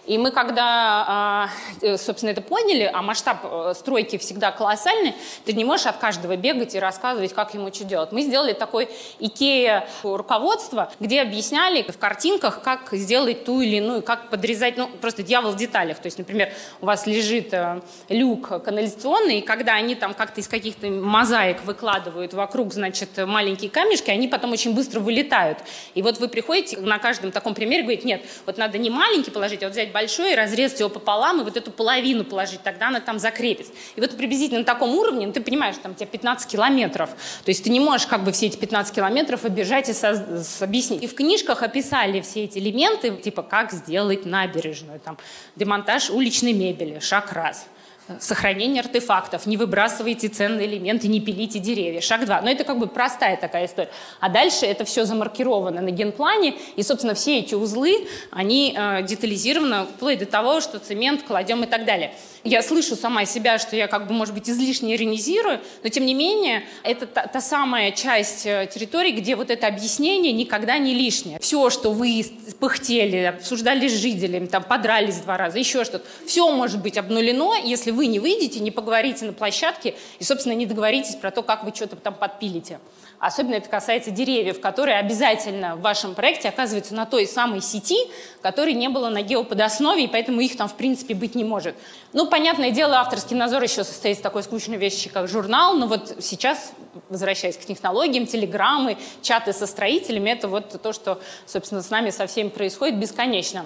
И 0.06 0.18
мы, 0.18 0.32
когда, 0.32 1.06
а, 1.08 1.50
э, 1.82 1.98
собственно, 1.98 2.30
это 2.30 2.42
поняли, 2.42 2.90
а 2.94 3.02
масштаб 3.02 3.40
э, 3.44 3.74
стройки 3.76 4.18
всегда 4.18 4.52
колоссальный, 4.52 5.14
ты 5.44 5.52
не 5.52 5.66
можешь 5.66 5.88
от 5.88 5.98
каждого 5.98 6.38
бегать 6.38 6.74
и 6.76 6.80
рассказывать, 6.80 7.34
как 7.34 7.54
ему 7.54 7.74
что 7.74 7.84
делать. 7.84 8.14
Мы 8.14 8.22
сделали 8.22 8.54
такой 8.54 8.90
Икея 9.20 9.88
руководство, 10.04 10.90
где 11.02 11.22
объясняли 11.22 11.84
в 11.84 11.98
картинках, 11.98 12.62
как 12.62 12.90
сделать 12.94 13.44
ту 13.44 13.60
или 13.60 13.78
иную, 13.78 14.04
как 14.04 14.30
подрезать, 14.30 14.78
ну, 14.78 14.88
просто 14.88 15.22
дьявол 15.22 15.52
в 15.52 15.58
деталях. 15.58 16.00
То 16.00 16.08
есть, 16.08 16.18
например, 16.18 16.54
у 16.80 16.86
вас 16.86 17.08
лежит 17.08 17.54
э, 17.54 17.82
люк 18.08 18.64
канализационный, 18.64 19.40
и 19.40 19.42
когда 19.42 19.74
они 19.74 19.96
там 19.96 20.14
как-то 20.14 20.40
из 20.40 20.48
каких-то 20.48 20.88
мозаик 20.88 21.64
выкладывают 21.66 22.34
вокруг, 22.34 22.74
значит, 22.74 23.10
маленькие 23.34 23.70
камешки, 23.70 24.10
они 24.10 24.28
потом 24.28 24.52
очень 24.52 24.74
быстро 24.74 25.00
вылетают. 25.00 25.58
И 25.96 26.02
вот 26.02 26.20
вы 26.20 26.28
приходите 26.30 26.78
на 26.78 27.00
каждом 27.00 27.32
таком 27.32 27.54
примере, 27.54 27.82
говорите, 27.84 28.08
нет, 28.08 28.24
вот 28.46 28.58
надо 28.58 28.78
не 28.78 28.90
маленький 28.90 29.32
положить, 29.32 29.64
а 29.64 29.66
вот 29.66 29.74
взять 29.74 29.92
большой, 29.92 30.36
разрезать 30.36 30.80
его 30.80 30.90
пополам 30.90 31.42
и 31.42 31.44
вот 31.44 31.58
эту 31.58 31.72
половину 31.72 32.24
положить, 32.24 32.62
тогда 32.64 32.88
она 32.88 33.00
там 33.00 33.20
закрепится. 33.20 33.74
И 33.96 34.02
вот 34.02 34.16
приблизительно 34.16 34.60
на 34.60 34.66
таком 34.66 34.96
уровне, 34.96 35.28
ну, 35.28 35.34
ты 35.34 35.42
понимаешь, 35.42 35.76
там 35.82 35.94
у 35.94 35.96
тебя 35.96 36.06
15 36.06 36.50
километров. 36.50 37.10
То 37.44 37.50
есть 37.50 37.64
ты 37.64 37.70
не 37.70 37.80
можешь 37.80 38.08
как 38.08 38.24
бы 38.24 38.32
все 38.32 38.46
эти 38.46 38.58
15 38.58 38.96
километров 38.96 39.44
обижать 39.46 39.90
и 39.90 39.94
со- 39.94 40.46
объяснить. 40.62 41.04
И 41.04 41.08
в 41.08 41.16
книжках 41.16 41.64
описали 41.64 42.22
все 42.22 42.44
эти 42.44 42.60
элементы, 42.60 43.12
типа 43.12 43.42
как 43.42 43.72
сделать 43.72 44.26
набережную, 44.26 45.00
там, 45.00 45.18
демонтаж 45.56 46.10
уличной 46.10 46.54
мебели, 46.54 47.00
шаг 47.00 47.32
раз– 47.34 47.66
сохранение 48.20 48.82
артефактов, 48.82 49.46
не 49.46 49.58
выбрасывайте 49.58 50.28
ценные 50.28 50.68
элементы, 50.68 51.08
не 51.08 51.22
пилите 51.22 51.60
деревья. 51.60 52.02
Шаг 52.02 52.26
два. 52.26 52.42
Но 52.42 52.50
это 52.50 52.64
как 52.64 52.80
бы 52.80 52.88
простая 52.88 53.38
такая 53.38 53.66
история. 53.66 53.90
А 54.20 54.30
дальше 54.30 54.66
это 54.66 54.86
все 54.86 55.06
замаркировано 55.06 55.82
на 55.82 55.92
генплане, 55.92 56.56
и, 56.76 56.84
собственно, 56.84 57.14
все 57.14 57.40
эти 57.40 57.56
узлы, 57.56 58.08
они 58.32 58.76
э, 58.78 59.04
детализированы 59.04 59.86
вплоть 59.86 60.20
до 60.20 60.26
того, 60.26 60.62
что 60.62 60.80
цемент 60.80 61.24
кладем 61.24 61.64
и 61.64 61.68
так 61.68 61.86
далее. 61.86 62.14
Я 62.44 62.62
слышу 62.62 62.98
сама 62.98 63.24
себя, 63.26 63.58
что 63.58 63.78
я 63.78 63.88
как 63.88 64.08
бы, 64.08 64.14
может 64.14 64.34
быть, 64.34 64.50
излишне 64.50 64.96
иронизирую, 64.96 65.62
но, 65.82 65.90
тем 65.90 66.06
не 66.06 66.14
менее, 66.14 66.64
это 66.84 67.06
та, 67.06 67.26
та 67.26 67.40
самая 67.40 67.92
часть 67.92 68.46
э, 68.46 68.70
территории, 68.74 69.12
где 69.12 69.38
вот 69.38 69.50
это 69.50 69.68
объяснение 69.68 70.34
никогда 70.34 70.78
не 70.78 70.94
лишнее. 70.94 71.40
Все, 71.40 71.70
что 71.70 71.94
вы 71.94 72.26
пыхтели, 72.60 73.18
обсуждали 73.18 73.88
с 73.88 73.94
жителями, 73.94 74.48
там, 74.48 74.64
подрались 74.64 75.18
два 75.18 75.38
раза, 75.38 75.58
еще 75.58 75.86
что-то, 75.86 76.06
все 76.28 76.52
может 76.52 76.82
быть 76.82 76.98
обнулено, 76.98 77.56
если 77.56 77.92
вы 77.94 78.08
не 78.08 78.20
выйдете, 78.20 78.60
не 78.60 78.72
поговорите 78.72 79.26
на 79.26 79.34
площадке 79.34 79.96
и, 80.20 80.24
собственно, 80.24 80.54
не 80.54 80.66
договоритесь 80.66 81.16
про 81.16 81.32
то, 81.32 81.44
как 81.44 81.64
вы 81.64 81.74
что-то 81.74 81.96
там 81.96 82.14
подпилите. 82.14 82.80
Особенно 83.20 83.56
это 83.56 83.70
касается 83.70 84.12
деревьев, 84.12 84.60
которые 84.60 84.98
обязательно 84.98 85.78
в 85.78 85.82
вашем 85.82 86.14
проекте 86.14 86.50
оказываются 86.50 86.94
на 86.94 87.06
той 87.06 87.26
самой 87.26 87.62
сети, 87.62 87.98
которой 88.42 88.74
не 88.74 88.90
было 88.90 89.08
на 89.08 89.22
геоподоснове, 89.22 90.04
и 90.04 90.08
поэтому 90.08 90.42
их 90.42 90.58
там, 90.58 90.68
в 90.68 90.76
принципе, 90.76 91.14
быть 91.14 91.34
не 91.34 91.46
может. 91.46 91.76
Ну, 92.12 92.28
понятное 92.28 92.72
дело, 92.72 92.98
авторский 92.98 93.38
надзор 93.38 93.64
еще 93.64 93.86
состоит 93.86 94.18
из 94.18 94.22
такой 94.22 94.44
скучной 94.44 94.76
вещи, 94.76 95.10
как 95.10 95.30
журнал, 95.30 95.76
но 95.76 95.88
вот 95.88 96.18
сейчас, 96.20 96.74
возвращаясь 97.08 97.56
к 97.56 97.62
технологиям, 97.62 98.28
телеграммы, 98.28 98.98
чаты 99.22 99.54
со 99.54 99.68
строителями, 99.68 100.30
это 100.32 100.50
вот 100.50 100.82
то, 100.82 100.92
что, 100.92 101.22
собственно, 101.46 101.82
с 101.82 101.90
нами 101.90 102.10
со 102.10 102.28
всеми 102.28 102.50
происходит 102.50 103.00
бесконечно. 103.00 103.66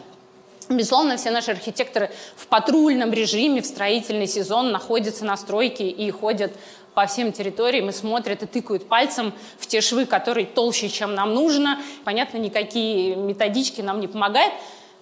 Безусловно, 0.70 1.16
все 1.16 1.32
наши 1.32 1.52
архитекторы 1.52 2.12
в 2.36 2.48
патрульном 2.48 3.14
режиме 3.14 3.62
в 3.62 3.66
строительный 3.66 4.28
сезон 4.28 4.72
находятся 4.72 5.24
на 5.24 5.38
стройке 5.38 5.88
и 5.88 6.12
ходят 6.12 6.52
по 6.94 7.06
всем 7.06 7.32
территориям 7.32 7.90
и 7.90 7.94
смотрят 7.94 8.44
и 8.44 8.48
тыкают 8.48 8.90
пальцем 8.90 9.34
в 9.60 9.68
те 9.68 9.80
швы, 9.80 10.06
которые 10.06 10.46
толще, 10.46 10.90
чем 10.90 11.16
нам 11.16 11.34
нужно. 11.34 11.80
Понятно, 12.04 12.38
никакие 12.38 13.16
методички 13.16 13.82
нам 13.82 14.02
не 14.02 14.08
помогают. 14.08 14.54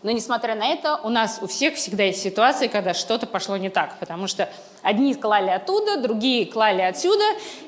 Но, 0.04 0.12
несмотря 0.12 0.54
на 0.54 0.68
это, 0.68 1.00
у 1.04 1.10
нас 1.10 1.40
у 1.42 1.48
всех 1.48 1.76
всегда 1.76 2.04
есть 2.04 2.22
ситуации, 2.22 2.68
когда 2.68 2.94
что-то 2.94 3.26
пошло 3.26 3.58
не 3.58 3.70
так. 3.70 3.98
Потому 4.00 4.28
что 4.28 4.48
одни 4.84 5.16
клали 5.16 5.50
оттуда, 5.50 5.98
другие 5.98 6.46
клали 6.46 6.82
отсюда, 6.82 7.24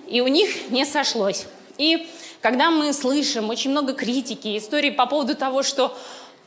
и 0.08 0.22
у 0.22 0.28
них 0.28 0.70
не 0.70 0.86
сошлось. 0.86 1.48
И 1.80 2.08
когда 2.42 2.70
мы 2.70 2.94
слышим 2.94 3.50
очень 3.50 3.72
много 3.72 3.94
критики, 3.94 4.56
истории 4.56 4.92
по 4.92 5.08
поводу 5.08 5.36
того, 5.36 5.64
что 5.64 5.98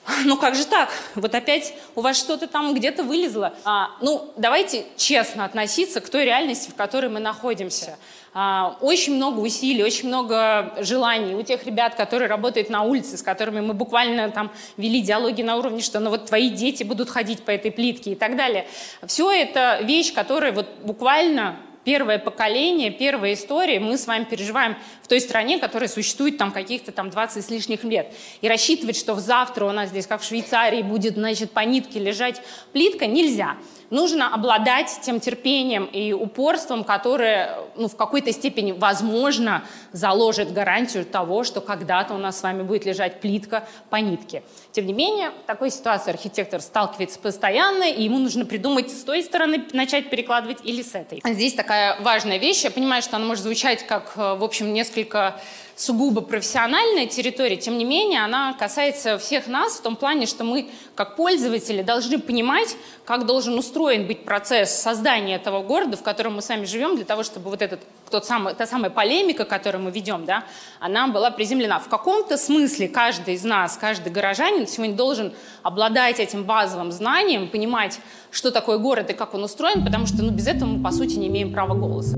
ну 0.24 0.36
как 0.36 0.54
же 0.54 0.64
так? 0.64 0.90
Вот 1.14 1.34
опять 1.34 1.74
у 1.94 2.00
вас 2.00 2.18
что-то 2.18 2.46
там 2.46 2.74
где-то 2.74 3.02
вылезло. 3.02 3.54
А, 3.64 3.90
ну, 4.00 4.32
давайте 4.36 4.84
честно 4.96 5.44
относиться 5.44 6.00
к 6.00 6.08
той 6.08 6.24
реальности, 6.24 6.70
в 6.70 6.74
которой 6.74 7.08
мы 7.10 7.20
находимся. 7.20 7.98
А, 8.32 8.76
очень 8.80 9.16
много 9.16 9.40
усилий, 9.40 9.82
очень 9.82 10.08
много 10.08 10.74
желаний 10.80 11.34
у 11.34 11.42
тех 11.42 11.64
ребят, 11.66 11.96
которые 11.96 12.28
работают 12.28 12.70
на 12.70 12.82
улице, 12.82 13.16
с 13.16 13.22
которыми 13.22 13.60
мы 13.60 13.74
буквально 13.74 14.30
там 14.30 14.52
вели 14.76 15.00
диалоги 15.00 15.42
на 15.42 15.56
уровне, 15.56 15.80
что 15.80 16.00
ну 16.00 16.10
вот 16.10 16.26
твои 16.26 16.50
дети 16.50 16.84
будут 16.84 17.10
ходить 17.10 17.42
по 17.42 17.50
этой 17.50 17.72
плитке 17.72 18.12
и 18.12 18.14
так 18.14 18.36
далее. 18.36 18.66
Все 19.06 19.30
это 19.30 19.80
вещь, 19.82 20.12
которая 20.12 20.52
вот 20.52 20.66
буквально 20.82 21.56
первое 21.84 22.18
поколение, 22.18 22.90
первая 22.90 23.34
история 23.34 23.80
мы 23.80 23.96
с 23.96 24.06
вами 24.06 24.24
переживаем 24.24 24.76
в 25.02 25.08
той 25.08 25.20
стране, 25.20 25.58
которая 25.58 25.88
существует 25.88 26.38
там 26.38 26.52
каких-то 26.52 26.92
там 26.92 27.10
20 27.10 27.44
с 27.44 27.50
лишних 27.50 27.84
лет. 27.84 28.12
И 28.40 28.48
рассчитывать, 28.48 28.96
что 28.96 29.14
завтра 29.16 29.64
у 29.64 29.72
нас 29.72 29.90
здесь, 29.90 30.06
как 30.06 30.20
в 30.20 30.24
Швейцарии, 30.24 30.82
будет, 30.82 31.14
значит, 31.14 31.52
по 31.52 31.60
нитке 31.60 31.98
лежать 31.98 32.42
плитка, 32.72 33.06
нельзя 33.06 33.56
нужно 33.90 34.32
обладать 34.32 35.00
тем 35.02 35.20
терпением 35.20 35.84
и 35.84 36.12
упорством, 36.12 36.84
которое 36.84 37.58
ну, 37.76 37.88
в 37.88 37.96
какой-то 37.96 38.32
степени, 38.32 38.72
возможно, 38.72 39.64
заложит 39.92 40.52
гарантию 40.52 41.04
того, 41.04 41.44
что 41.44 41.60
когда-то 41.60 42.14
у 42.14 42.18
нас 42.18 42.38
с 42.38 42.42
вами 42.42 42.62
будет 42.62 42.86
лежать 42.86 43.20
плитка 43.20 43.64
по 43.90 43.96
нитке. 43.96 44.42
Тем 44.72 44.86
не 44.86 44.92
менее, 44.92 45.30
в 45.30 45.46
такой 45.46 45.70
ситуации 45.70 46.10
архитектор 46.10 46.60
сталкивается 46.60 47.18
постоянно, 47.18 47.84
и 47.84 48.04
ему 48.04 48.18
нужно 48.18 48.46
придумать 48.46 48.90
с 48.90 49.02
той 49.02 49.22
стороны 49.22 49.64
начать 49.72 50.10
перекладывать 50.10 50.58
или 50.64 50.82
с 50.82 50.94
этой. 50.94 51.20
Здесь 51.24 51.54
такая 51.54 52.00
важная 52.00 52.38
вещь. 52.38 52.62
Я 52.62 52.70
понимаю, 52.70 53.02
что 53.02 53.16
она 53.16 53.26
может 53.26 53.44
звучать 53.44 53.86
как, 53.86 54.12
э, 54.16 54.34
в 54.34 54.44
общем, 54.44 54.72
несколько 54.72 55.40
сугубо 55.80 56.20
профессиональная 56.20 57.06
территория, 57.06 57.56
тем 57.56 57.78
не 57.78 57.84
менее, 57.84 58.22
она 58.22 58.52
касается 58.52 59.18
всех 59.18 59.46
нас 59.46 59.78
в 59.78 59.80
том 59.82 59.96
плане, 59.96 60.26
что 60.26 60.44
мы, 60.44 60.68
как 60.94 61.16
пользователи, 61.16 61.82
должны 61.82 62.18
понимать, 62.18 62.76
как 63.06 63.24
должен 63.24 63.58
устроен 63.58 64.06
быть 64.06 64.24
процесс 64.24 64.70
создания 64.70 65.36
этого 65.36 65.62
города, 65.62 65.96
в 65.96 66.02
котором 66.02 66.34
мы 66.34 66.42
сами 66.42 66.66
живем, 66.66 66.96
для 66.96 67.06
того, 67.06 67.22
чтобы 67.22 67.48
вот 67.48 67.62
этот, 67.62 67.80
тот 68.10 68.26
самый, 68.26 68.54
та 68.54 68.66
самая 68.66 68.90
полемика, 68.90 69.46
которую 69.46 69.82
мы 69.82 69.90
ведем, 69.90 70.26
да, 70.26 70.44
она 70.80 71.08
была 71.08 71.30
приземлена. 71.30 71.78
В 71.78 71.88
каком-то 71.88 72.36
смысле 72.36 72.86
каждый 72.88 73.34
из 73.34 73.44
нас, 73.44 73.78
каждый 73.78 74.12
горожанин 74.12 74.66
сегодня 74.66 74.94
должен 74.94 75.32
обладать 75.62 76.20
этим 76.20 76.44
базовым 76.44 76.92
знанием, 76.92 77.48
понимать, 77.48 78.00
что 78.30 78.50
такое 78.50 78.76
город 78.76 79.08
и 79.10 79.14
как 79.14 79.32
он 79.32 79.44
устроен, 79.44 79.82
потому 79.82 80.06
что 80.06 80.22
ну, 80.22 80.30
без 80.30 80.46
этого 80.46 80.68
мы, 80.68 80.84
по 80.84 80.90
сути, 80.90 81.14
не 81.14 81.28
имеем 81.28 81.54
права 81.54 81.74
голоса. 81.74 82.16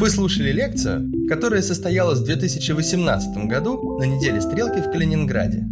Вы 0.00 0.10
слушали 0.10 0.50
лекцию, 0.50 1.08
которая 1.28 1.62
состоялась 1.62 2.18
в 2.18 2.24
2018 2.24 3.46
году 3.46 3.96
на 3.98 4.04
неделе 4.04 4.40
стрелки 4.40 4.80
в 4.80 4.90
Калининграде. 4.90 5.68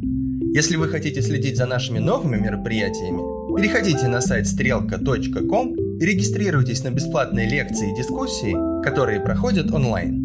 Если 0.55 0.77
вы 0.77 0.89
хотите 0.89 1.21
следить 1.23 1.57
за 1.57 1.67
нашими 1.67 1.99
новыми 1.99 2.37
мероприятиями, 2.37 3.21
переходите 3.57 4.07
на 4.07 4.21
сайт 4.21 4.47
стрелка.ком 4.47 5.75
и 5.75 6.07
регистрируйтесь 6.07 6.85
на 6.85 6.91
бесплатные 6.91 7.49
лекции 7.49 7.91
и 7.91 7.97
дискуссии, 7.97 8.55
которые 8.85 9.21
проходят 9.21 9.73
онлайн. 9.73 10.22